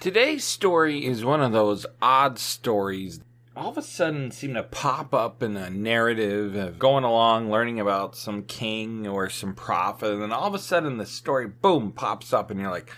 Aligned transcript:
Today's 0.00 0.44
story 0.44 1.04
is 1.04 1.26
one 1.26 1.42
of 1.42 1.52
those 1.52 1.84
odd 2.00 2.38
stories. 2.38 3.20
All 3.54 3.68
of 3.68 3.76
a 3.76 3.82
sudden 3.82 4.30
seem 4.30 4.54
to 4.54 4.62
pop 4.62 5.12
up 5.12 5.42
in 5.42 5.58
a 5.58 5.68
narrative 5.68 6.54
of 6.54 6.78
going 6.78 7.04
along 7.04 7.50
learning 7.50 7.78
about 7.78 8.16
some 8.16 8.44
king 8.44 9.06
or 9.06 9.28
some 9.28 9.54
prophet 9.54 10.14
and 10.14 10.22
then 10.22 10.32
all 10.32 10.46
of 10.46 10.54
a 10.54 10.58
sudden 10.58 10.96
the 10.96 11.04
story 11.04 11.46
boom 11.46 11.92
pops 11.92 12.32
up 12.32 12.50
and 12.50 12.58
you're 12.58 12.70
like 12.70 12.90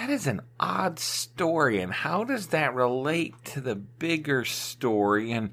that 0.00 0.10
is 0.10 0.26
an 0.26 0.40
odd 0.58 0.98
story 0.98 1.80
and 1.80 1.92
how 1.92 2.24
does 2.24 2.48
that 2.48 2.74
relate 2.74 3.36
to 3.44 3.60
the 3.60 3.76
bigger 3.76 4.44
story? 4.44 5.30
And 5.30 5.50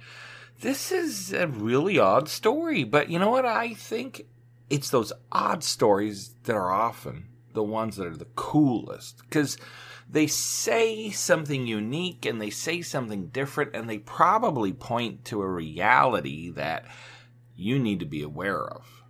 this 0.62 0.92
is 0.92 1.34
a 1.34 1.46
really 1.46 2.00
odd 2.00 2.28
story 2.28 2.84
but 2.84 3.12
you 3.12 3.20
know 3.20 3.30
what? 3.30 3.46
I 3.46 3.76
think 3.76 4.26
it's 4.72 4.90
those 4.90 5.14
odd 5.32 5.64
stories 5.64 6.34
that 6.46 6.56
are 6.56 6.72
often 6.72 7.28
the 7.54 7.62
ones 7.62 7.98
that 7.98 8.08
are 8.08 8.18
the 8.18 8.26
coolest 8.36 9.20
because 9.20 9.58
they 10.14 10.28
say 10.28 11.10
something 11.10 11.66
unique 11.66 12.24
and 12.24 12.40
they 12.40 12.52
say 12.52 12.84
something 12.84 13.28
different 13.28 13.76
and 13.76 13.90
they 13.90 13.98
probably 13.98 14.72
point 14.72 15.26
to 15.26 15.42
a 15.42 15.50
reality 15.50 16.52
that 16.52 16.86
you 17.56 17.80
need 17.80 18.00
to 18.00 18.06
be 18.06 18.22
aware 18.22 18.64
of. 18.64 19.04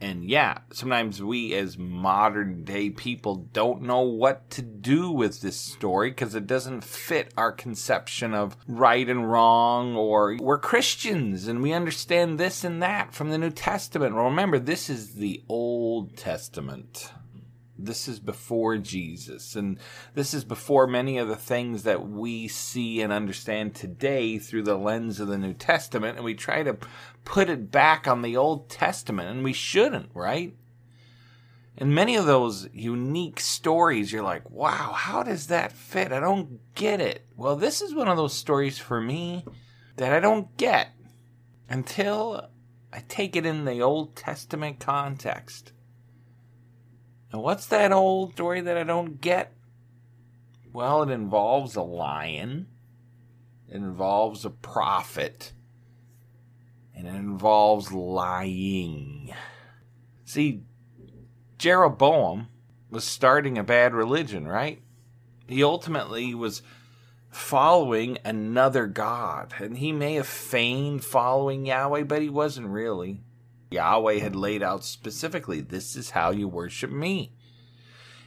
And 0.00 0.24
yeah, 0.24 0.58
sometimes 0.72 1.20
we 1.20 1.52
as 1.54 1.76
modern 1.76 2.62
day 2.62 2.90
people 2.90 3.48
don't 3.52 3.82
know 3.82 4.02
what 4.02 4.48
to 4.50 4.62
do 4.62 5.10
with 5.10 5.40
this 5.40 5.56
story 5.58 6.10
because 6.10 6.36
it 6.36 6.46
doesn't 6.46 6.84
fit 6.84 7.32
our 7.36 7.50
conception 7.50 8.32
of 8.32 8.56
right 8.68 9.08
and 9.08 9.28
wrong, 9.28 9.96
or 9.96 10.36
we're 10.38 10.58
Christians 10.58 11.48
and 11.48 11.60
we 11.60 11.72
understand 11.72 12.38
this 12.38 12.62
and 12.62 12.80
that 12.82 13.14
from 13.14 13.30
the 13.30 13.38
New 13.38 13.50
Testament. 13.50 14.14
Remember, 14.14 14.60
this 14.60 14.88
is 14.88 15.14
the 15.14 15.42
Old 15.48 16.16
Testament. 16.16 17.10
This 17.78 18.08
is 18.08 18.18
before 18.18 18.78
Jesus, 18.78 19.54
and 19.54 19.78
this 20.14 20.32
is 20.32 20.44
before 20.44 20.86
many 20.86 21.18
of 21.18 21.28
the 21.28 21.36
things 21.36 21.82
that 21.82 22.08
we 22.08 22.48
see 22.48 23.02
and 23.02 23.12
understand 23.12 23.74
today 23.74 24.38
through 24.38 24.62
the 24.62 24.78
lens 24.78 25.20
of 25.20 25.28
the 25.28 25.36
New 25.36 25.52
Testament, 25.52 26.16
and 26.16 26.24
we 26.24 26.34
try 26.34 26.62
to 26.62 26.78
put 27.24 27.50
it 27.50 27.70
back 27.70 28.08
on 28.08 28.22
the 28.22 28.36
Old 28.36 28.70
Testament, 28.70 29.28
and 29.28 29.44
we 29.44 29.52
shouldn't, 29.52 30.10
right? 30.14 30.54
And 31.76 31.94
many 31.94 32.16
of 32.16 32.24
those 32.24 32.66
unique 32.72 33.40
stories, 33.40 34.10
you're 34.10 34.22
like, 34.22 34.48
wow, 34.48 34.92
how 34.94 35.22
does 35.22 35.48
that 35.48 35.72
fit? 35.72 36.12
I 36.12 36.20
don't 36.20 36.60
get 36.74 37.02
it. 37.02 37.26
Well, 37.36 37.56
this 37.56 37.82
is 37.82 37.94
one 37.94 38.08
of 38.08 38.16
those 38.16 38.32
stories 38.32 38.78
for 38.78 39.00
me 39.00 39.44
that 39.96 40.14
I 40.14 40.20
don't 40.20 40.56
get 40.56 40.92
until 41.68 42.48
I 42.90 43.04
take 43.08 43.36
it 43.36 43.44
in 43.44 43.66
the 43.66 43.82
Old 43.82 44.16
Testament 44.16 44.80
context. 44.80 45.72
What's 47.40 47.66
that 47.66 47.92
old 47.92 48.32
story 48.32 48.60
that 48.62 48.76
I 48.76 48.82
don't 48.82 49.20
get? 49.20 49.52
Well, 50.72 51.02
it 51.02 51.10
involves 51.10 51.76
a 51.76 51.82
lion, 51.82 52.66
it 53.68 53.76
involves 53.76 54.44
a 54.44 54.50
prophet, 54.50 55.52
and 56.94 57.06
it 57.06 57.14
involves 57.14 57.92
lying. 57.92 59.32
See, 60.24 60.62
Jeroboam 61.58 62.48
was 62.90 63.04
starting 63.04 63.56
a 63.58 63.64
bad 63.64 63.94
religion, 63.94 64.46
right? 64.46 64.82
He 65.48 65.62
ultimately 65.62 66.34
was 66.34 66.62
following 67.30 68.18
another 68.24 68.86
God, 68.86 69.54
and 69.58 69.78
he 69.78 69.92
may 69.92 70.14
have 70.14 70.26
feigned 70.26 71.04
following 71.04 71.66
Yahweh, 71.66 72.04
but 72.04 72.22
he 72.22 72.28
wasn't 72.28 72.68
really. 72.68 73.22
Yahweh 73.70 74.18
had 74.18 74.36
laid 74.36 74.62
out 74.62 74.84
specifically 74.84 75.60
this 75.60 75.96
is 75.96 76.10
how 76.10 76.30
you 76.30 76.48
worship 76.48 76.90
me. 76.90 77.32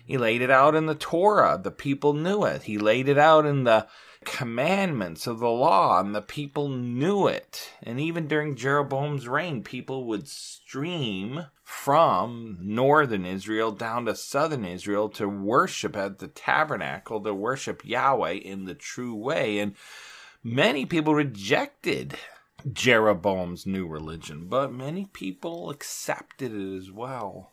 He 0.05 0.17
laid 0.17 0.41
it 0.41 0.49
out 0.49 0.73
in 0.73 0.87
the 0.87 0.95
Torah, 0.95 1.59
the 1.61 1.71
people 1.71 2.13
knew 2.13 2.43
it. 2.43 2.63
He 2.63 2.79
laid 2.79 3.07
it 3.07 3.17
out 3.17 3.45
in 3.45 3.63
the 3.63 3.87
commandments 4.25 5.27
of 5.27 5.39
the 5.39 5.49
law, 5.49 5.99
and 5.99 6.15
the 6.15 6.21
people 6.21 6.67
knew 6.67 7.27
it. 7.27 7.71
And 7.83 7.99
even 7.99 8.27
during 8.27 8.55
Jeroboam's 8.55 9.27
reign, 9.27 9.63
people 9.63 10.05
would 10.05 10.27
stream 10.27 11.45
from 11.63 12.57
northern 12.59 13.25
Israel 13.25 13.71
down 13.71 14.05
to 14.05 14.15
southern 14.15 14.65
Israel 14.65 15.09
to 15.09 15.29
worship 15.29 15.95
at 15.95 16.19
the 16.19 16.27
tabernacle, 16.27 17.21
to 17.21 17.33
worship 17.33 17.85
Yahweh 17.85 18.31
in 18.31 18.65
the 18.65 18.75
true 18.75 19.15
way. 19.15 19.59
And 19.59 19.75
many 20.43 20.85
people 20.85 21.13
rejected 21.13 22.17
Jeroboam's 22.71 23.65
new 23.65 23.87
religion, 23.87 24.47
but 24.47 24.71
many 24.71 25.05
people 25.05 25.69
accepted 25.69 26.53
it 26.53 26.77
as 26.77 26.91
well. 26.91 27.51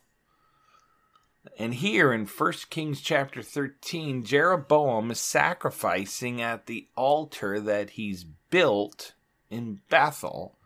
And 1.57 1.75
here 1.75 2.11
in 2.11 2.25
1 2.25 2.53
Kings 2.69 3.01
chapter 3.01 3.41
13, 3.41 4.23
Jeroboam 4.23 5.11
is 5.11 5.19
sacrificing 5.19 6.41
at 6.41 6.65
the 6.65 6.87
altar 6.95 7.59
that 7.59 7.91
he's 7.91 8.25
built 8.49 9.13
in 9.49 9.79
Bethel 9.89 10.57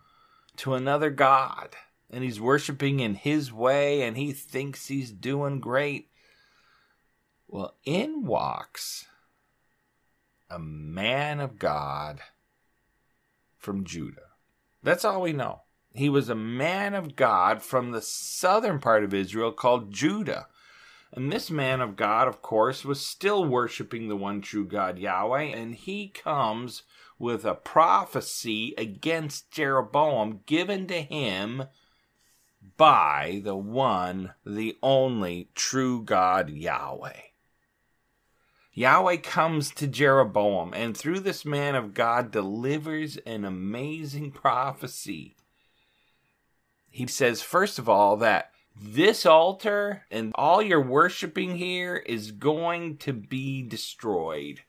to 0.58 0.74
another 0.74 1.10
god. 1.10 1.76
And 2.10 2.24
he's 2.24 2.42
worshiping 2.42 3.00
in 3.00 3.16
his 3.16 3.54
way 3.54 4.02
and 4.02 4.18
he 4.18 4.34
thinks 4.34 4.88
he's 4.88 5.12
doing 5.12 5.60
great. 5.60 6.10
Well, 7.48 7.76
in 7.86 8.26
walks 8.26 9.06
a 10.50 10.60
man 10.60 11.40
of 11.40 11.58
God 11.58 12.20
from 13.58 13.86
Judah. 13.86 14.31
That's 14.84 15.06
all 15.06 15.22
we 15.22 15.34
know. 15.34 15.62
He 15.94 16.10
was 16.10 16.30
a 16.30 16.36
man 16.36 16.94
of 16.94 17.16
God 17.16 17.62
from 17.62 17.92
the 17.92 18.02
southern 18.02 18.80
part 18.80 19.04
of 19.04 19.14
Israel 19.14 19.52
called 19.52 19.92
Judah. 19.92 20.48
And 21.12 21.32
this 21.32 21.52
man 21.52 21.82
of 21.82 21.98
God, 21.98 22.28
of 22.28 22.42
course, 22.42 22.86
was 22.86 23.06
still 23.06 23.44
worshiping 23.44 24.08
the 24.08 24.16
one 24.16 24.42
true 24.42 24.66
God 24.66 24.98
Yahweh, 24.98 25.44
and 25.44 25.76
he 25.76 26.08
comes 26.08 26.84
with 27.20 27.44
a 27.44 27.54
prophecy 27.54 28.74
against 28.78 29.52
Jeroboam 29.52 30.40
given 30.46 30.88
to 30.88 31.02
him 31.02 31.66
by 32.78 33.42
the 33.44 33.56
one, 33.56 34.34
the 34.46 34.78
only 34.82 35.50
true 35.54 36.02
God 36.02 36.50
Yahweh. 36.50 37.31
Yahweh 38.74 39.18
comes 39.18 39.72
to 39.72 39.88
Jeroboam 39.88 40.74
and 40.74 40.96
through 40.96 41.20
this 41.20 41.44
man 41.44 41.76
of 41.76 41.94
God 41.94 42.32
delivers 42.32 43.18
an 43.18 43.44
amazing 43.44 44.32
prophecy. 44.32 45.36
He 46.90 47.08
says, 47.08 47.42
first 47.42 47.80
of 47.80 47.90
all, 47.90 48.18
that 48.18 48.52
this 48.80 49.26
altar 49.26 50.06
and 50.10 50.32
all 50.36 50.62
your 50.62 50.82
worshiping 50.82 51.58
here 51.58 51.98
is 51.98 52.32
going 52.32 52.98
to 52.98 53.12
be 53.14 53.62
destroyed. 53.62 54.62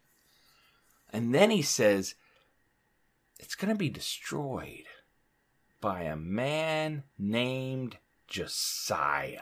And 1.13 1.35
then 1.35 1.51
he 1.51 1.63
says, 1.63 2.15
it's 3.39 3.55
going 3.55 3.73
to 3.73 3.79
be 3.79 3.89
destroyed 3.89 4.87
by 5.81 6.03
a 6.03 6.17
man 6.17 7.05
named 7.19 7.99
Josiah. 8.27 9.41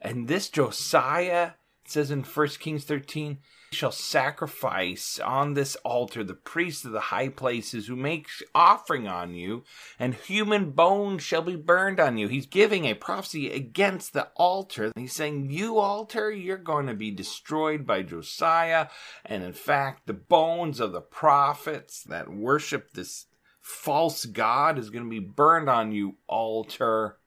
And 0.00 0.28
this 0.28 0.48
Josiah 0.48 1.52
it 1.84 1.90
says 1.90 2.10
in 2.10 2.22
1 2.22 2.48
Kings 2.60 2.84
13, 2.84 3.38
shall 3.74 3.92
sacrifice 3.92 5.18
on 5.18 5.52
this 5.52 5.76
altar 5.84 6.24
the 6.24 6.32
priests 6.32 6.84
of 6.84 6.92
the 6.92 7.00
high 7.00 7.28
places 7.28 7.86
who 7.86 7.96
make 7.96 8.28
offering 8.54 9.06
on 9.06 9.34
you, 9.34 9.64
and 9.98 10.14
human 10.14 10.70
bones 10.70 11.22
shall 11.22 11.42
be 11.42 11.56
burned 11.56 12.00
on 12.00 12.16
you. 12.16 12.28
He's 12.28 12.46
giving 12.46 12.86
a 12.86 12.94
prophecy 12.94 13.50
against 13.50 14.12
the 14.12 14.28
altar. 14.36 14.92
He's 14.96 15.12
saying, 15.12 15.50
You 15.50 15.78
altar, 15.78 16.30
you're 16.30 16.56
going 16.56 16.86
to 16.86 16.94
be 16.94 17.10
destroyed 17.10 17.86
by 17.86 18.02
Josiah. 18.02 18.88
And 19.24 19.42
in 19.42 19.52
fact, 19.52 20.06
the 20.06 20.14
bones 20.14 20.80
of 20.80 20.92
the 20.92 21.02
prophets 21.02 22.02
that 22.04 22.32
worship 22.32 22.92
this 22.92 23.26
false 23.60 24.24
God 24.24 24.78
is 24.78 24.90
going 24.90 25.04
to 25.04 25.10
be 25.10 25.18
burned 25.18 25.68
on 25.68 25.92
you, 25.92 26.16
altar 26.28 27.18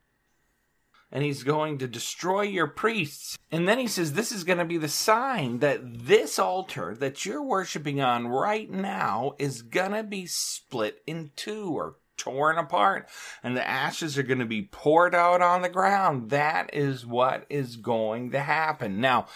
and 1.12 1.24
he's 1.24 1.44
going 1.44 1.78
to 1.78 1.88
destroy 1.88 2.42
your 2.42 2.68
priests. 2.68 3.38
And 3.52 3.68
then 3.68 3.80
he 3.80 3.88
says, 3.88 4.14
This 4.14 4.32
is 4.32 4.44
going 4.44 4.60
to 4.60 4.66
be 4.66 4.78
the 4.78 4.90
sign 4.90 5.60
that 5.60 5.82
this 5.84 6.38
altar 6.38 6.96
that 7.00 7.26
you're 7.26 7.44
worshiping 7.44 8.02
on 8.02 8.28
right 8.28 8.70
now 8.70 9.34
is 9.40 9.62
going 9.62 9.92
to 9.92 10.04
be 10.04 10.26
split 10.26 11.02
in 11.08 11.32
two 11.36 11.72
or 11.78 11.96
torn 12.18 12.58
apart, 12.58 13.08
and 13.44 13.56
the 13.56 13.68
ashes 13.68 14.18
are 14.18 14.24
going 14.24 14.40
to 14.40 14.46
be 14.46 14.64
poured 14.64 15.16
out 15.16 15.42
on 15.42 15.62
the 15.62 15.70
ground. 15.70 16.32
That 16.32 16.72
is 16.74 17.06
what 17.06 17.46
is 17.50 17.78
going 17.78 18.32
to 18.32 18.40
happen. 18.40 19.00
Now, 19.00 19.28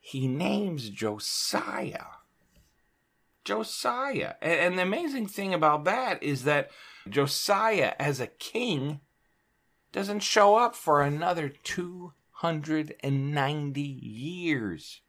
he 0.00 0.26
names 0.26 0.88
Josiah. 0.88 2.06
Josiah. 3.44 4.34
And, 4.42 4.78
the 4.78 4.82
amazing 4.82 5.28
thing 5.28 5.54
about 5.54 5.84
that 5.84 6.22
is 6.22 6.44
that 6.44 6.70
Josiah, 7.08 7.94
as 7.98 8.18
a 8.18 8.26
king, 8.26 9.00
doesn't 9.96 10.20
show 10.20 10.56
up 10.56 10.76
for 10.76 11.00
another 11.00 11.48
290 11.48 13.80
years. 13.80 15.00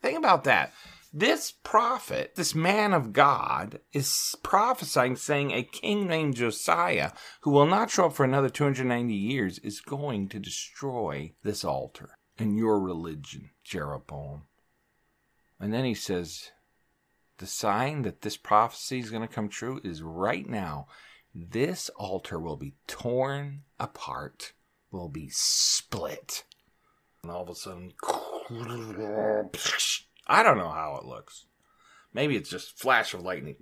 Think 0.00 0.16
about 0.16 0.44
that. 0.44 0.72
This 1.12 1.52
prophet, 1.52 2.34
this 2.34 2.54
man 2.54 2.94
of 2.94 3.12
God, 3.12 3.80
is 3.92 4.34
prophesying, 4.42 5.16
saying 5.16 5.50
a 5.50 5.62
king 5.62 6.06
named 6.06 6.36
Josiah, 6.36 7.10
who 7.42 7.50
will 7.50 7.66
not 7.66 7.90
show 7.90 8.06
up 8.06 8.14
for 8.14 8.24
another 8.24 8.48
290 8.48 9.12
years, 9.12 9.58
is 9.58 9.82
going 9.82 10.30
to 10.30 10.38
destroy 10.38 11.34
this 11.42 11.62
altar 11.62 12.16
and 12.38 12.56
your 12.56 12.80
religion, 12.80 13.50
Jeroboam. 13.62 14.44
And 15.60 15.70
then 15.70 15.84
he 15.84 15.92
says, 15.92 16.50
the 17.36 17.46
sign 17.46 18.00
that 18.02 18.22
this 18.22 18.38
prophecy 18.38 19.00
is 19.00 19.10
going 19.10 19.28
to 19.28 19.34
come 19.34 19.50
true 19.50 19.82
is 19.84 20.00
right 20.00 20.48
now 20.48 20.86
this 21.34 21.88
altar 21.96 22.38
will 22.38 22.56
be 22.56 22.74
torn 22.86 23.62
apart, 23.80 24.52
will 24.90 25.08
be 25.08 25.28
split. 25.30 26.44
And 27.22 27.30
all 27.32 27.42
of 27.42 27.48
a 27.48 27.54
sudden, 27.54 27.92
I 30.26 30.42
don't 30.42 30.58
know 30.58 30.70
how 30.70 30.98
it 31.00 31.06
looks. 31.06 31.46
Maybe 32.12 32.36
it's 32.36 32.50
just 32.50 32.78
flash 32.78 33.14
of 33.14 33.22
lightning, 33.22 33.56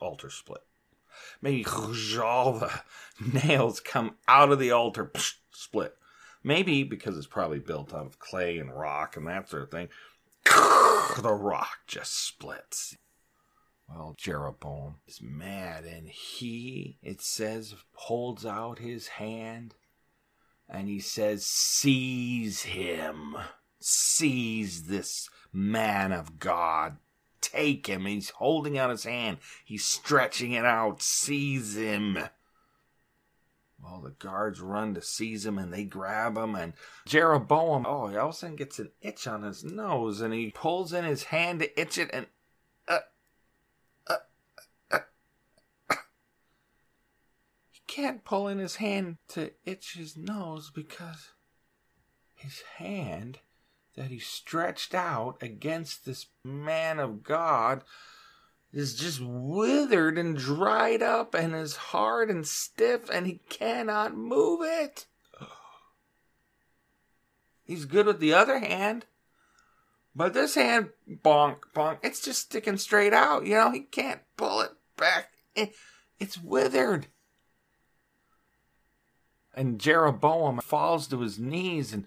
altar 0.00 0.30
split. 0.30 0.62
Maybe 1.40 1.64
all 2.22 2.58
the 2.58 2.80
nails 3.44 3.80
come 3.80 4.16
out 4.28 4.52
of 4.52 4.58
the 4.58 4.72
altar, 4.72 5.10
split. 5.50 5.96
Maybe 6.42 6.82
because 6.82 7.16
it's 7.16 7.26
probably 7.26 7.58
built 7.58 7.94
out 7.94 8.06
of 8.06 8.18
clay 8.18 8.58
and 8.58 8.76
rock 8.76 9.16
and 9.16 9.26
that 9.26 9.48
sort 9.48 9.62
of 9.62 9.70
thing, 9.70 9.88
the 10.44 11.34
rock 11.34 11.78
just 11.86 12.14
splits. 12.26 12.96
Well, 13.88 14.14
Jeroboam 14.18 14.96
is 15.06 15.20
mad, 15.22 15.84
and 15.84 16.08
he, 16.08 16.98
it 17.02 17.20
says, 17.20 17.74
holds 17.92 18.44
out 18.44 18.80
his 18.80 19.08
hand 19.08 19.74
and 20.68 20.88
he 20.88 20.98
says, 20.98 21.46
Seize 21.46 22.62
him. 22.62 23.36
Seize 23.80 24.84
this 24.84 25.28
man 25.52 26.12
of 26.12 26.38
God. 26.38 26.96
Take 27.40 27.86
him. 27.86 28.06
He's 28.06 28.30
holding 28.30 28.76
out 28.76 28.90
his 28.90 29.04
hand. 29.04 29.38
He's 29.64 29.84
stretching 29.84 30.52
it 30.52 30.64
out. 30.64 31.02
Seize 31.02 31.76
him. 31.76 32.18
Well, 33.80 34.00
the 34.00 34.10
guards 34.10 34.60
run 34.60 34.94
to 34.94 35.02
seize 35.02 35.46
him 35.46 35.58
and 35.58 35.72
they 35.72 35.84
grab 35.84 36.36
him. 36.36 36.56
And 36.56 36.72
Jeroboam, 37.06 37.86
oh, 37.86 38.08
he 38.08 38.16
all 38.16 38.30
of 38.30 38.34
a 38.34 38.36
sudden 38.36 38.56
gets 38.56 38.80
an 38.80 38.90
itch 39.00 39.28
on 39.28 39.42
his 39.44 39.62
nose 39.62 40.20
and 40.20 40.34
he 40.34 40.50
pulls 40.50 40.92
in 40.92 41.04
his 41.04 41.24
hand 41.24 41.60
to 41.60 41.80
itch 41.80 41.98
it 41.98 42.10
and 42.12 42.26
can't 42.88 43.04
pull 48.24 48.48
in 48.48 48.58
his 48.58 48.76
hand 48.76 49.16
to 49.28 49.52
itch 49.64 49.94
his 49.94 50.16
nose 50.16 50.70
because 50.74 51.30
his 52.34 52.62
hand 52.76 53.38
that 53.96 54.10
he 54.10 54.18
stretched 54.18 54.94
out 54.94 55.36
against 55.40 56.04
this 56.04 56.26
man 56.44 56.98
of 56.98 57.22
God 57.22 57.82
is 58.72 58.94
just 58.94 59.20
withered 59.22 60.18
and 60.18 60.36
dried 60.36 61.02
up 61.02 61.34
and 61.34 61.54
is 61.54 61.76
hard 61.76 62.28
and 62.30 62.46
stiff 62.46 63.08
and 63.08 63.26
he 63.26 63.40
cannot 63.48 64.16
move 64.16 64.60
it. 64.62 65.06
He's 67.64 67.84
good 67.84 68.06
with 68.06 68.20
the 68.20 68.34
other 68.34 68.58
hand. 68.58 69.06
But 70.14 70.32
this 70.32 70.54
hand, 70.54 70.90
bonk, 71.10 71.58
bonk, 71.74 71.98
it's 72.02 72.22
just 72.22 72.42
sticking 72.42 72.78
straight 72.78 73.12
out. 73.12 73.44
You 73.44 73.54
know, 73.54 73.70
he 73.70 73.80
can't 73.80 74.20
pull 74.36 74.60
it 74.60 74.72
back. 74.96 75.30
it's 76.18 76.38
withered. 76.38 77.08
And 79.56 79.80
Jeroboam 79.80 80.58
falls 80.58 81.08
to 81.08 81.22
his 81.22 81.38
knees 81.38 81.92
and 81.92 82.06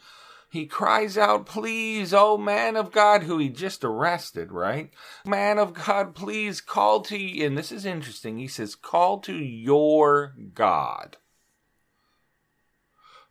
he 0.51 0.65
cries 0.65 1.17
out, 1.17 1.45
Please, 1.45 2.13
oh 2.13 2.37
man 2.37 2.75
of 2.75 2.91
God, 2.91 3.23
who 3.23 3.37
he 3.37 3.49
just 3.49 3.83
arrested, 3.83 4.51
right? 4.51 4.91
Man 5.25 5.59
of 5.59 5.73
God, 5.73 6.15
please 6.15 6.61
call 6.61 7.01
to. 7.01 7.43
And 7.43 7.57
this 7.57 7.71
is 7.71 7.85
interesting. 7.85 8.37
He 8.37 8.47
says, 8.47 8.75
Call 8.75 9.19
to 9.21 9.35
your 9.35 10.33
God. 10.53 11.17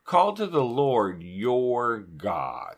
Call 0.05 0.33
to 0.35 0.47
the 0.47 0.65
Lord 0.65 1.23
your 1.23 1.99
God. 1.99 2.77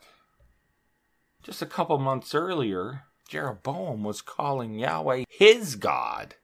Just 1.43 1.61
a 1.61 1.67
couple 1.67 1.97
months 1.97 2.35
earlier, 2.35 3.03
Jeroboam 3.29 4.03
was 4.03 4.21
calling 4.21 4.77
Yahweh 4.77 5.23
his 5.29 5.75
God. 5.75 6.35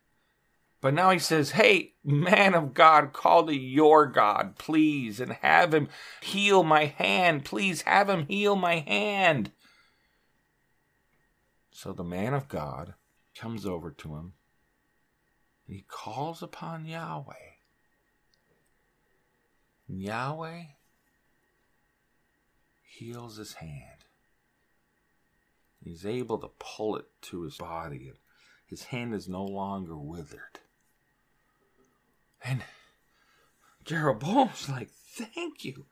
But 0.88 0.94
now 0.94 1.10
he 1.10 1.20
says, 1.20 1.52
Hey, 1.52 1.96
man 2.02 2.54
of 2.54 2.74
God, 2.74 3.12
call 3.12 3.48
to 3.48 3.54
your 3.54 4.06
God, 4.06 4.58
please, 4.58 5.20
and 5.20 5.34
have 5.34 5.74
him 5.74 5.90
heal 6.22 6.64
my 6.64 6.86
hand. 6.86 7.44
Please 7.44 7.82
have 7.82 8.10
him 8.10 8.26
heal 8.26 8.56
my 8.56 8.76
hand. 8.76 9.52
So 11.72 11.92
the 11.92 12.06
man 12.06 12.34
of 12.34 12.48
God 12.48 12.94
comes 13.38 13.66
over 13.66 13.92
to 13.92 14.16
him 14.16 14.36
and 15.68 15.76
he 15.76 15.84
calls 15.90 16.42
upon 16.42 16.86
Yahweh. 16.86 17.34
And 19.90 20.02
Yahweh 20.02 20.62
heals 22.86 23.36
his 23.36 23.56
hand. 23.56 24.06
He's 25.84 26.06
able 26.06 26.38
to 26.38 26.52
pull 26.60 26.96
it 26.96 27.08
to 27.24 27.42
his 27.42 27.58
body, 27.58 28.08
and 28.08 28.18
his 28.66 28.84
hand 28.84 29.14
is 29.14 29.28
no 29.28 29.44
longer 29.44 29.98
withered. 29.98 30.60
And 32.48 32.64
Jeroboam's 33.84 34.70
like, 34.70 34.90
thank 34.90 35.66
you. 35.66 35.86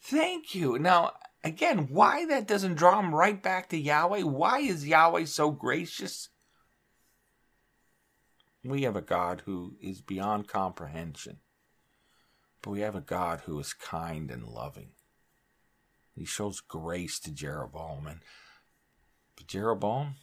Thank 0.00 0.54
you. 0.54 0.78
Now, 0.78 1.12
again, 1.42 1.88
why 1.90 2.26
that 2.26 2.46
doesn't 2.46 2.76
draw 2.76 3.00
him 3.00 3.12
right 3.12 3.42
back 3.42 3.68
to 3.70 3.76
Yahweh? 3.76 4.22
Why 4.22 4.60
is 4.60 4.86
Yahweh 4.86 5.24
so 5.24 5.50
gracious? 5.50 6.28
We 8.64 8.82
have 8.82 8.96
a 8.96 9.02
God 9.02 9.42
who 9.44 9.76
is 9.80 10.00
beyond 10.00 10.48
comprehension, 10.48 11.38
but 12.62 12.70
we 12.70 12.80
have 12.80 12.96
a 12.96 13.00
God 13.00 13.42
who 13.46 13.58
is 13.58 13.72
kind 13.72 14.30
and 14.30 14.44
loving. 14.46 14.90
He 16.14 16.24
shows 16.24 16.60
grace 16.60 17.20
to 17.20 17.32
Jeroboam, 17.32 18.06
and 18.06 18.20
Jeroboam 19.46 20.14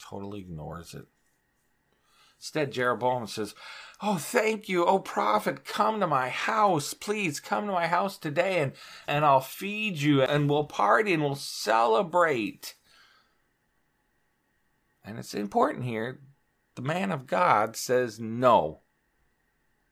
totally 0.00 0.40
ignores 0.40 0.94
it. 0.94 1.06
Instead, 2.38 2.72
Jeroboam 2.72 3.26
says, 3.26 3.54
Oh, 4.00 4.16
thank 4.16 4.68
you. 4.68 4.84
Oh, 4.86 5.00
prophet, 5.00 5.64
come 5.64 5.98
to 5.98 6.06
my 6.06 6.28
house. 6.28 6.94
Please 6.94 7.40
come 7.40 7.66
to 7.66 7.72
my 7.72 7.88
house 7.88 8.16
today 8.16 8.60
and, 8.60 8.72
and 9.08 9.24
I'll 9.24 9.40
feed 9.40 9.96
you 9.96 10.22
and 10.22 10.48
we'll 10.48 10.64
party 10.64 11.12
and 11.12 11.22
we'll 11.22 11.34
celebrate. 11.34 12.76
And 15.04 15.18
it's 15.18 15.34
important 15.34 15.84
here. 15.84 16.20
The 16.76 16.82
man 16.82 17.10
of 17.10 17.26
God 17.26 17.74
says, 17.74 18.20
No, 18.20 18.82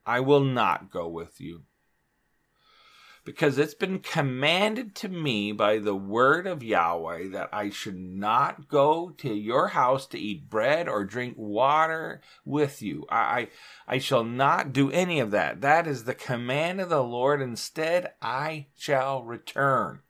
I 0.05 0.21
will 0.21 0.45
not 0.45 0.91
go 0.91 1.09
with 1.09 1.41
you 1.41 1.65
because 3.27 3.59
it's 3.59 3.75
been 3.75 3.99
commanded 3.99 4.95
to 4.95 5.09
me 5.09 5.51
by 5.51 5.79
the 5.79 5.97
word 5.97 6.47
of 6.47 6.63
Yahweh 6.63 7.29
that 7.31 7.49
I 7.53 7.71
should 7.71 7.99
not 7.99 8.69
go 8.69 9.11
to 9.19 9.35
your 9.35 9.69
house 9.69 10.07
to 10.07 10.19
eat 10.19 10.49
bread 10.49 10.89
or 10.89 11.05
drink 11.05 11.35
water 11.37 12.21
with 12.45 12.81
you. 12.81 13.05
I, 13.11 13.49
I, 13.89 13.99
shall 13.99 14.23
not 14.23 14.73
do 14.73 14.93
any 14.93 15.19
of 15.19 15.33
that. 15.33 15.61
That 15.61 15.89
is 15.89 16.05
the 16.05 16.15
command 16.15 16.81
of 16.81 16.89
the 16.89 17.03
Lord. 17.03 17.43
Instead, 17.43 18.13
I 18.23 18.69
shall 18.77 19.25
return. 19.25 20.03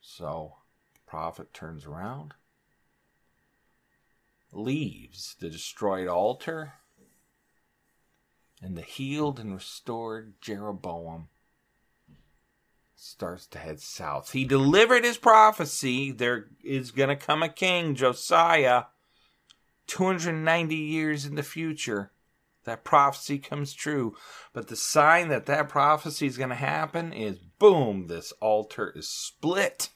So, 0.00 0.58
the 0.94 1.00
prophet 1.10 1.52
turns 1.52 1.86
around, 1.86 2.34
leaves 4.52 5.34
the 5.40 5.50
destroyed 5.50 6.06
altar 6.06 6.74
and 8.62 8.76
the 8.76 8.82
healed 8.82 9.38
and 9.38 9.54
restored 9.54 10.34
Jeroboam 10.40 11.28
starts 12.94 13.46
to 13.48 13.58
head 13.58 13.80
south. 13.80 14.32
He 14.32 14.44
delivered 14.44 15.04
his 15.04 15.18
prophecy. 15.18 16.10
There 16.10 16.46
is 16.64 16.90
going 16.90 17.10
to 17.10 17.16
come 17.16 17.42
a 17.42 17.48
king, 17.48 17.94
Josiah, 17.94 18.84
290 19.86 20.74
years 20.74 21.26
in 21.26 21.34
the 21.34 21.42
future. 21.42 22.10
That 22.64 22.84
prophecy 22.84 23.38
comes 23.38 23.72
true. 23.72 24.16
But 24.52 24.68
the 24.68 24.76
sign 24.76 25.28
that 25.28 25.46
that 25.46 25.68
prophecy 25.68 26.26
is 26.26 26.38
going 26.38 26.48
to 26.48 26.56
happen 26.56 27.12
is 27.12 27.38
boom, 27.38 28.06
this 28.08 28.32
altar 28.40 28.92
is 28.96 29.08
split 29.08 29.90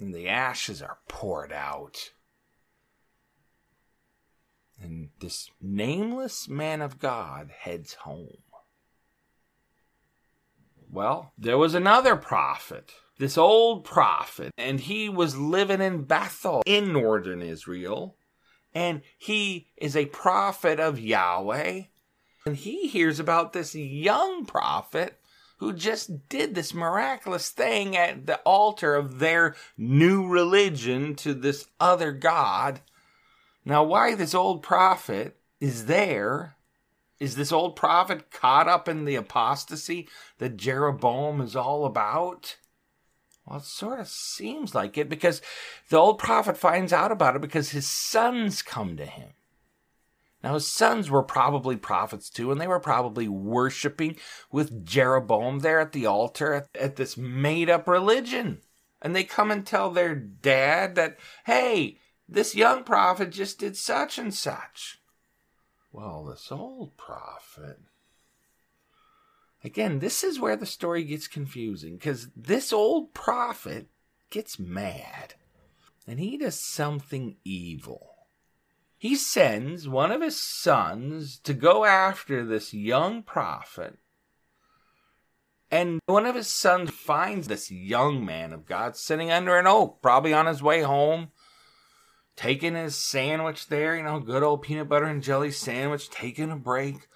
and 0.00 0.14
the 0.14 0.28
ashes 0.28 0.80
are 0.80 0.98
poured 1.08 1.52
out. 1.52 2.10
And 4.80 5.10
this 5.20 5.50
nameless 5.60 6.48
man 6.48 6.80
of 6.80 6.98
God 6.98 7.50
heads 7.60 7.94
home. 7.94 8.38
Well, 10.90 11.32
there 11.38 11.58
was 11.58 11.74
another 11.74 12.16
prophet, 12.16 12.92
this 13.18 13.38
old 13.38 13.84
prophet, 13.84 14.52
and 14.56 14.80
he 14.80 15.08
was 15.08 15.36
living 15.36 15.80
in 15.80 16.04
Bethel 16.04 16.62
in 16.66 16.92
northern 16.92 17.42
Israel. 17.42 18.16
And 18.74 19.02
he 19.18 19.68
is 19.76 19.94
a 19.94 20.06
prophet 20.06 20.80
of 20.80 20.98
Yahweh. 20.98 21.82
And 22.46 22.56
he 22.56 22.88
hears 22.88 23.20
about 23.20 23.52
this 23.52 23.74
young 23.74 24.46
prophet 24.46 25.20
who 25.58 25.74
just 25.74 26.28
did 26.28 26.54
this 26.54 26.72
miraculous 26.72 27.50
thing 27.50 27.94
at 27.96 28.26
the 28.26 28.38
altar 28.38 28.94
of 28.94 29.18
their 29.18 29.54
new 29.76 30.26
religion 30.26 31.14
to 31.14 31.34
this 31.34 31.66
other 31.78 32.12
God. 32.12 32.80
Now, 33.64 33.84
why 33.84 34.14
this 34.14 34.34
old 34.34 34.62
prophet 34.62 35.36
is 35.60 35.86
there 35.86 36.56
is 37.20 37.36
this 37.36 37.52
old 37.52 37.76
prophet 37.76 38.30
caught 38.30 38.66
up 38.66 38.88
in 38.88 39.04
the 39.04 39.14
apostasy 39.14 40.08
that 40.38 40.56
Jeroboam 40.56 41.42
is 41.42 41.54
all 41.54 41.84
about? 41.84 42.56
Well, 43.46 43.58
it 43.58 43.64
sort 43.64 44.00
of 44.00 44.08
seems 44.08 44.74
like 44.74 44.96
it 44.96 45.10
because 45.10 45.42
the 45.90 45.98
old 45.98 46.18
prophet 46.18 46.56
finds 46.56 46.94
out 46.94 47.12
about 47.12 47.36
it 47.36 47.42
because 47.42 47.70
his 47.70 47.88
sons 47.88 48.62
come 48.62 48.96
to 48.96 49.04
him. 49.04 49.30
Now, 50.42 50.54
his 50.54 50.66
sons 50.66 51.10
were 51.10 51.22
probably 51.22 51.76
prophets 51.76 52.30
too, 52.30 52.50
and 52.50 52.58
they 52.58 52.66
were 52.66 52.80
probably 52.80 53.28
worshiping 53.28 54.16
with 54.50 54.86
Jeroboam 54.86 55.58
there 55.58 55.80
at 55.80 55.92
the 55.92 56.06
altar 56.06 56.54
at, 56.54 56.68
at 56.74 56.96
this 56.96 57.18
made 57.18 57.68
up 57.68 57.86
religion. 57.86 58.62
And 59.02 59.14
they 59.14 59.24
come 59.24 59.50
and 59.50 59.66
tell 59.66 59.90
their 59.90 60.14
dad 60.14 60.94
that, 60.94 61.18
hey, 61.44 61.98
this 62.30 62.54
young 62.54 62.84
prophet 62.84 63.30
just 63.30 63.58
did 63.58 63.76
such 63.76 64.16
and 64.16 64.32
such. 64.32 65.00
Well, 65.92 66.24
this 66.24 66.52
old 66.52 66.96
prophet. 66.96 67.80
Again, 69.64 69.98
this 69.98 70.22
is 70.22 70.38
where 70.38 70.56
the 70.56 70.64
story 70.64 71.02
gets 71.02 71.26
confusing 71.26 71.96
because 71.96 72.28
this 72.36 72.72
old 72.72 73.12
prophet 73.12 73.88
gets 74.30 74.58
mad 74.58 75.34
and 76.06 76.20
he 76.20 76.38
does 76.38 76.58
something 76.58 77.36
evil. 77.44 78.14
He 78.96 79.16
sends 79.16 79.88
one 79.88 80.12
of 80.12 80.22
his 80.22 80.40
sons 80.40 81.38
to 81.40 81.52
go 81.52 81.84
after 81.84 82.44
this 82.44 82.72
young 82.72 83.22
prophet. 83.22 83.98
And 85.70 86.00
one 86.06 86.26
of 86.26 86.34
his 86.34 86.48
sons 86.48 86.90
finds 86.90 87.48
this 87.48 87.70
young 87.70 88.24
man 88.24 88.52
of 88.52 88.66
God 88.66 88.96
sitting 88.96 89.30
under 89.30 89.58
an 89.58 89.66
oak, 89.66 90.02
probably 90.02 90.32
on 90.32 90.46
his 90.46 90.62
way 90.62 90.82
home 90.82 91.28
taking 92.40 92.74
his 92.74 92.96
sandwich 92.96 93.66
there, 93.66 93.94
you 93.94 94.02
know, 94.02 94.18
good 94.18 94.42
old 94.42 94.62
peanut 94.62 94.88
butter 94.88 95.04
and 95.04 95.22
jelly 95.22 95.50
sandwich, 95.50 96.08
taking 96.08 96.50
a 96.50 96.56
break. 96.56 97.06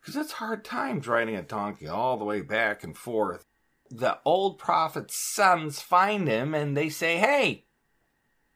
Because 0.00 0.16
it's 0.16 0.32
hard 0.32 0.64
times 0.64 1.06
riding 1.06 1.36
a 1.36 1.42
donkey 1.42 1.86
all 1.86 2.16
the 2.16 2.24
way 2.24 2.40
back 2.40 2.82
and 2.82 2.96
forth. 2.96 3.44
The 3.90 4.18
old 4.24 4.58
prophet's 4.58 5.14
sons 5.14 5.82
find 5.82 6.26
him 6.26 6.54
and 6.54 6.74
they 6.74 6.88
say, 6.88 7.18
Hey, 7.18 7.66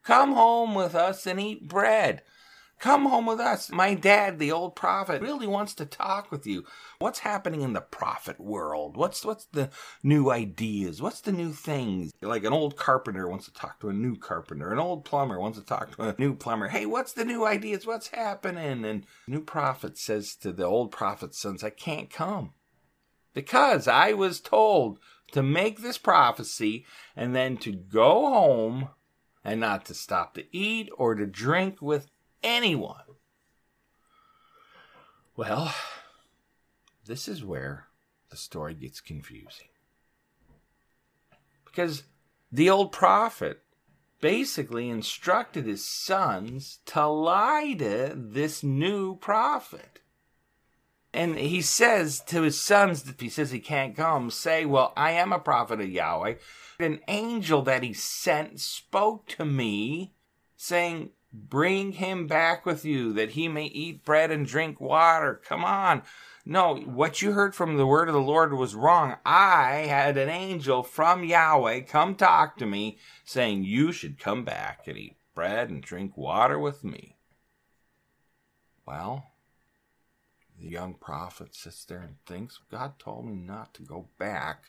come 0.03 0.33
home 0.33 0.75
with 0.75 0.95
us 0.95 1.27
and 1.27 1.39
eat 1.39 1.69
bread. 1.69 2.23
Come 2.81 3.05
home 3.05 3.27
with 3.27 3.41
us. 3.41 3.71
My 3.71 3.93
dad, 3.93 4.39
the 4.39 4.51
old 4.51 4.75
prophet, 4.75 5.21
really 5.21 5.47
wants 5.47 5.75
to 5.75 5.85
talk 5.85 6.33
with 6.33 6.47
you. 6.47 6.65
What's 6.99 7.19
happening 7.19 7.61
in 7.61 7.75
the 7.75 7.83
prophet 7.83 8.41
world? 8.41 8.97
What's 8.97 9.23
what's 9.23 9.45
the 9.45 9.69
new 10.03 10.31
ideas? 10.31 11.03
What's 11.03 11.21
the 11.21 11.31
new 11.31 11.53
things? 11.53 12.11
Like 12.23 12.43
an 12.43 12.55
old 12.55 12.79
carpenter 12.79 13.29
wants 13.29 13.45
to 13.45 13.53
talk 13.53 13.81
to 13.81 13.91
a 13.91 13.93
new 13.93 14.17
carpenter. 14.17 14.73
An 14.73 14.79
old 14.79 15.05
plumber 15.05 15.39
wants 15.39 15.59
to 15.59 15.65
talk 15.65 15.95
to 15.97 16.09
a 16.09 16.15
new 16.19 16.35
plumber. 16.35 16.69
Hey, 16.69 16.87
what's 16.87 17.13
the 17.13 17.27
new 17.27 17.45
ideas? 17.45 17.87
What's 17.87 18.09
happening? 18.09 18.83
And 18.87 19.03
the 19.03 19.07
new 19.27 19.43
prophet 19.43 19.99
says 19.99 20.35
to 20.37 20.51
the 20.51 20.65
old 20.65 20.91
prophet's 20.91 21.39
sons, 21.39 21.63
I 21.63 21.71
can't 21.71 22.09
come. 22.09 22.55
Because 23.35 23.89
I 23.89 24.15
was 24.15 24.41
told 24.41 24.99
to 25.33 25.43
make 25.43 25.83
this 25.83 25.99
prophecy 25.99 26.87
and 27.15 27.37
then 27.37 27.59
to 27.59 27.73
go 27.73 28.31
home 28.31 28.89
and 29.45 29.61
not 29.61 29.85
to 29.85 29.95
stop 29.95 30.33
to 30.35 30.57
eat 30.57 30.89
or 30.97 31.15
to 31.15 31.27
drink 31.27 31.83
with 31.83 32.09
anyone. 32.43 32.97
Well, 35.37 35.75
this 37.07 37.29
is 37.29 37.45
where 37.45 37.87
the 38.31 38.37
story 38.37 38.75
gets 38.75 39.01
confusing. 39.01 39.69
Because 41.65 42.05
the 42.53 42.71
old 42.71 42.93
prophet 42.93 43.61
basically 44.21 44.89
instructed 44.89 45.67
his 45.67 45.85
sons 45.85 46.81
to 46.87 47.07
lie 47.07 47.75
to 47.79 48.13
this 48.15 48.63
new 48.63 49.17
prophet. 49.17 50.01
And 51.13 51.37
he 51.37 51.61
says 51.63 52.21
to 52.27 52.43
his 52.43 52.61
sons, 52.61 53.09
if 53.09 53.19
he 53.19 53.29
says 53.29 53.51
he 53.51 53.59
can't 53.59 53.97
come, 53.97 54.31
say, 54.31 54.65
Well, 54.65 54.93
I 54.97 55.13
am 55.13 55.33
a 55.33 55.41
prophet 55.41 55.81
of 55.81 55.89
Yahweh. 55.89 56.35
An 56.79 57.01
angel 57.09 57.63
that 57.63 57.83
he 57.83 57.93
sent 57.93 58.61
spoke 58.61 59.27
to 59.29 59.45
me, 59.45 60.15
saying, 60.57 61.11
Bring 61.33 61.93
him 61.93 62.27
back 62.27 62.67
with 62.67 62.85
you 62.85 63.13
that 63.13 63.31
he 63.31 63.47
may 63.47 63.67
eat 63.67 64.05
bread 64.05 64.31
and 64.31 64.47
drink 64.47 64.81
water. 64.81 65.41
Come 65.45 65.65
on. 65.65 66.03
No, 66.45 66.77
what 66.77 67.23
you 67.23 67.33
heard 67.33 67.55
from 67.55 67.77
the 67.77 67.87
word 67.87 68.09
of 68.09 68.15
the 68.15 68.21
Lord 68.21 68.53
was 68.53 68.75
wrong. 68.75 69.17
I 69.25 69.87
had 69.89 70.17
an 70.17 70.29
angel 70.29 70.83
from 70.83 71.23
Yahweh 71.23 71.81
come 71.83 72.17
talk 72.17 72.57
to 72.59 72.67
me 72.67 72.99
saying, 73.25 73.65
You 73.65 73.93
should 73.93 74.19
come 74.19 74.45
back 74.45 74.89
and 74.89 74.99
eat 74.99 75.17
bread 75.35 75.71
and 75.71 75.83
drink 75.83 76.17
water 76.17 76.59
with 76.59 76.83
me. 76.83 77.17
Well, 78.85 79.31
the 80.59 80.69
young 80.69 80.95
prophet 80.95 81.55
sits 81.55 81.85
there 81.85 82.01
and 82.01 82.17
thinks, 82.27 82.59
God 82.71 82.99
told 82.99 83.27
me 83.27 83.37
not 83.37 83.73
to 83.75 83.83
go 83.83 84.09
back. 84.19 84.65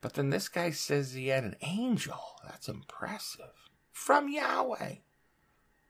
But 0.00 0.14
then 0.14 0.30
this 0.30 0.48
guy 0.48 0.70
says 0.70 1.12
he 1.14 1.28
had 1.28 1.42
an 1.42 1.56
angel. 1.62 2.20
That's 2.44 2.68
impressive. 2.68 3.70
From 3.90 4.28
Yahweh. 4.28 4.96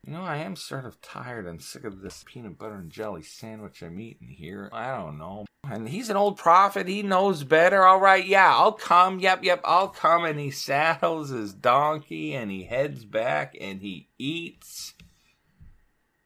You 0.07 0.13
know, 0.13 0.23
I 0.23 0.39
am 0.39 0.57
sort 0.57 0.87
of 0.87 1.01
tired 1.03 1.47
and 1.47 1.61
sick 1.61 1.85
of 1.85 2.01
this 2.01 2.25
peanut 2.27 2.59
butter 2.59 2.77
and 2.77 2.91
jelly 2.91 3.23
sandwich 3.23 3.83
I'm 3.83 4.01
eating 4.01 4.29
here. 4.29 4.71
I 4.73 4.97
don't 4.97 5.19
know. 5.19 5.45
And 5.65 5.89
he's 5.89 6.09
an 6.09 6.17
old 6.17 6.39
prophet. 6.39 6.89
He 6.89 7.03
knows 7.03 7.45
better. 7.45 7.85
All 7.85 8.01
right, 8.01 8.25
yeah, 8.25 8.55
I'll 8.55 8.73
come. 8.73 9.21
Yep, 9.21 9.45
yep, 9.45 9.61
I'll 9.65 9.89
come. 9.89 10.25
And 10.25 10.39
he 10.39 10.51
saddles 10.51 11.29
his 11.31 11.53
donkey 11.53 12.35
and 12.35 12.51
he 12.51 12.65
heads 12.65 13.05
back 13.05 13.57
and 13.61 13.83
he 13.83 14.09
eats 14.19 14.95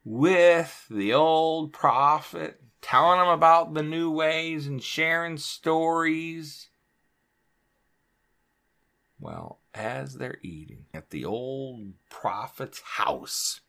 with 0.05 0.85
the 0.89 1.13
old 1.13 1.73
prophet, 1.73 2.61
telling 2.81 3.19
him 3.19 3.27
about 3.27 3.73
the 3.73 3.83
new 3.83 4.11
ways 4.11 4.67
and 4.67 4.81
sharing 4.81 5.37
stories. 5.37 6.69
Well, 9.19 9.59
as 9.73 10.15
they're 10.15 10.39
eating 10.41 10.85
at 10.93 11.09
the 11.09 11.25
old 11.25 11.93
prophet's 12.09 12.81
house, 12.81 13.61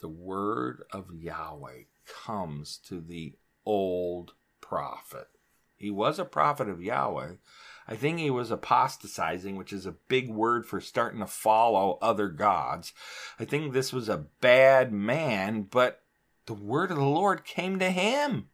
the 0.00 0.08
word 0.08 0.82
of 0.92 1.12
Yahweh 1.14 1.84
comes 2.06 2.78
to 2.88 3.00
the 3.00 3.34
old 3.64 4.32
prophet. 4.60 5.28
He 5.76 5.90
was 5.90 6.18
a 6.18 6.24
prophet 6.24 6.68
of 6.68 6.82
Yahweh. 6.82 7.32
I 7.88 7.96
think 7.96 8.18
he 8.18 8.30
was 8.30 8.50
apostatizing, 8.50 9.56
which 9.56 9.72
is 9.72 9.86
a 9.86 9.96
big 10.08 10.30
word 10.30 10.66
for 10.66 10.80
starting 10.80 11.20
to 11.20 11.26
follow 11.26 11.98
other 12.00 12.28
gods. 12.28 12.92
I 13.38 13.44
think 13.44 13.72
this 13.72 13.92
was 13.92 14.08
a 14.08 14.26
bad 14.40 14.92
man, 14.92 15.62
but 15.62 16.02
the 16.46 16.54
word 16.54 16.90
of 16.90 16.98
the 16.98 17.04
Lord 17.04 17.44
came 17.44 17.78
to 17.78 17.90
him. 17.90 18.48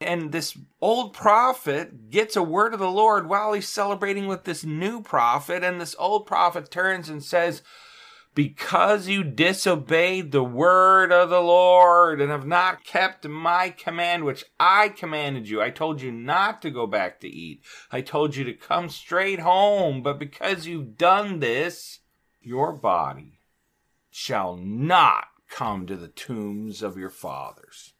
And 0.00 0.32
this 0.32 0.58
old 0.80 1.12
prophet 1.12 2.10
gets 2.10 2.34
a 2.34 2.42
word 2.42 2.74
of 2.74 2.80
the 2.80 2.90
Lord 2.90 3.28
while 3.28 3.52
he's 3.52 3.68
celebrating 3.68 4.26
with 4.26 4.44
this 4.44 4.64
new 4.64 5.00
prophet. 5.00 5.62
And 5.62 5.80
this 5.80 5.94
old 5.98 6.26
prophet 6.26 6.70
turns 6.70 7.08
and 7.08 7.22
says, 7.22 7.62
because 8.34 9.08
you 9.08 9.22
disobeyed 9.22 10.32
the 10.32 10.44
word 10.44 11.12
of 11.12 11.28
the 11.28 11.42
Lord 11.42 12.20
and 12.20 12.30
have 12.30 12.46
not 12.46 12.84
kept 12.84 13.28
my 13.28 13.70
command, 13.70 14.24
which 14.24 14.44
I 14.58 14.88
commanded 14.88 15.48
you. 15.48 15.60
I 15.60 15.70
told 15.70 16.00
you 16.00 16.10
not 16.10 16.62
to 16.62 16.70
go 16.70 16.86
back 16.86 17.20
to 17.20 17.28
eat. 17.28 17.62
I 17.90 18.00
told 18.00 18.34
you 18.34 18.44
to 18.44 18.54
come 18.54 18.88
straight 18.88 19.40
home. 19.40 20.02
But 20.02 20.18
because 20.18 20.66
you've 20.66 20.96
done 20.96 21.40
this, 21.40 22.00
your 22.40 22.72
body 22.72 23.40
shall 24.10 24.56
not 24.56 25.26
come 25.50 25.86
to 25.86 25.96
the 25.96 26.08
tombs 26.08 26.82
of 26.82 26.96
your 26.96 27.10
fathers. 27.10 27.92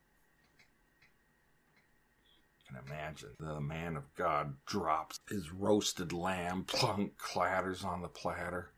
You 2.58 2.78
can 2.80 2.90
imagine 2.90 3.30
the 3.38 3.60
man 3.60 3.96
of 3.96 4.14
God 4.16 4.54
drops 4.64 5.20
his 5.28 5.52
roasted 5.52 6.14
lamb, 6.14 6.64
plunk, 6.64 7.18
clatters 7.18 7.84
on 7.84 8.00
the 8.00 8.08
platter. 8.08 8.70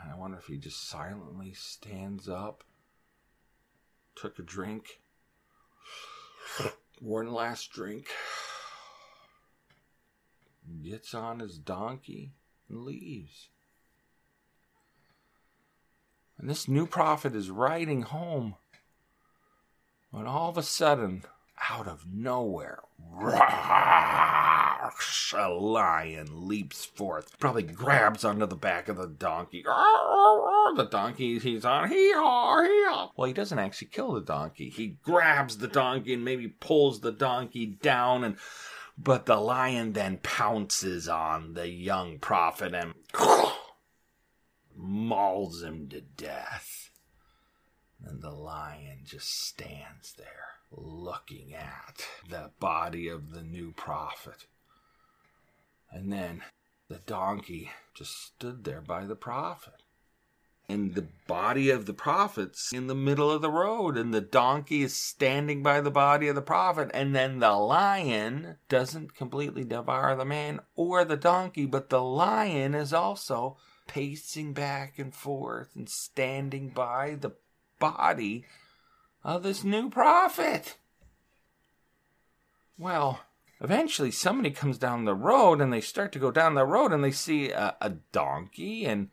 And 0.00 0.12
I 0.12 0.16
wonder 0.16 0.38
if 0.38 0.46
he 0.46 0.58
just 0.58 0.88
silently 0.88 1.52
stands 1.54 2.28
up, 2.28 2.62
took 4.14 4.38
a 4.38 4.42
drink, 4.42 5.00
one 7.00 7.32
last 7.32 7.72
drink, 7.72 8.08
gets 10.82 11.14
on 11.14 11.40
his 11.40 11.58
donkey, 11.58 12.32
and 12.68 12.84
leaves. 12.84 13.48
And 16.38 16.48
this 16.48 16.68
new 16.68 16.86
prophet 16.86 17.34
is 17.34 17.50
riding 17.50 18.02
home 18.02 18.54
when 20.10 20.26
all 20.26 20.48
of 20.50 20.56
a 20.56 20.62
sudden, 20.62 21.24
out 21.68 21.88
of 21.88 22.06
nowhere, 22.06 22.80
a 25.36 25.48
lion 25.48 26.48
leaps 26.48 26.84
forth, 26.84 27.38
probably 27.38 27.62
grabs 27.62 28.24
onto 28.24 28.46
the 28.46 28.56
back 28.56 28.88
of 28.88 28.96
the 28.96 29.06
donkey. 29.06 29.62
The 29.64 30.88
donkey 30.90 31.38
he's 31.38 31.64
on, 31.64 31.88
hee 31.88 32.12
haw, 32.12 32.62
hee 32.62 32.84
haw. 32.88 33.10
Well, 33.16 33.26
he 33.26 33.32
doesn't 33.32 33.58
actually 33.58 33.88
kill 33.88 34.12
the 34.12 34.20
donkey. 34.20 34.68
He 34.70 34.98
grabs 35.02 35.58
the 35.58 35.68
donkey 35.68 36.14
and 36.14 36.24
maybe 36.24 36.48
pulls 36.48 37.00
the 37.00 37.12
donkey 37.12 37.66
down 37.66 38.24
and 38.24 38.36
but 39.00 39.26
the 39.26 39.36
lion 39.36 39.92
then 39.92 40.18
pounces 40.18 41.08
on 41.08 41.54
the 41.54 41.68
young 41.68 42.18
prophet 42.18 42.74
and 42.74 42.94
mauls 44.76 45.62
him 45.62 45.88
to 45.90 46.00
death. 46.00 46.90
And 48.04 48.22
the 48.22 48.32
lion 48.32 49.00
just 49.04 49.46
stands 49.46 50.12
there 50.14 50.58
looking 50.70 51.54
at 51.54 52.06
the 52.28 52.50
body 52.58 53.08
of 53.08 53.30
the 53.30 53.42
new 53.42 53.72
prophet. 53.72 54.46
And 55.90 56.12
then 56.12 56.42
the 56.88 57.00
donkey 57.06 57.70
just 57.94 58.22
stood 58.22 58.64
there 58.64 58.80
by 58.80 59.04
the 59.04 59.16
prophet. 59.16 59.82
And 60.70 60.94
the 60.94 61.06
body 61.26 61.70
of 61.70 61.86
the 61.86 61.94
prophet's 61.94 62.74
in 62.74 62.88
the 62.88 62.94
middle 62.94 63.30
of 63.30 63.40
the 63.40 63.50
road, 63.50 63.96
and 63.96 64.12
the 64.12 64.20
donkey 64.20 64.82
is 64.82 64.94
standing 64.94 65.62
by 65.62 65.80
the 65.80 65.90
body 65.90 66.28
of 66.28 66.34
the 66.34 66.42
prophet. 66.42 66.90
And 66.92 67.16
then 67.16 67.38
the 67.38 67.52
lion 67.52 68.56
doesn't 68.68 69.14
completely 69.14 69.64
devour 69.64 70.14
the 70.14 70.26
man 70.26 70.60
or 70.76 71.06
the 71.06 71.16
donkey, 71.16 71.64
but 71.64 71.88
the 71.88 72.02
lion 72.02 72.74
is 72.74 72.92
also 72.92 73.56
pacing 73.86 74.52
back 74.52 74.98
and 74.98 75.14
forth 75.14 75.74
and 75.74 75.88
standing 75.88 76.68
by 76.68 77.16
the 77.18 77.32
body 77.78 78.44
of 79.24 79.42
this 79.42 79.64
new 79.64 79.88
prophet. 79.88 80.76
Well, 82.76 83.20
eventually 83.60 84.10
somebody 84.10 84.50
comes 84.50 84.78
down 84.78 85.04
the 85.04 85.14
road 85.14 85.60
and 85.60 85.72
they 85.72 85.80
start 85.80 86.12
to 86.12 86.18
go 86.18 86.30
down 86.30 86.54
the 86.54 86.64
road 86.64 86.92
and 86.92 87.02
they 87.02 87.10
see 87.10 87.50
a, 87.50 87.76
a 87.80 87.90
donkey 88.12 88.84
and 88.84 89.08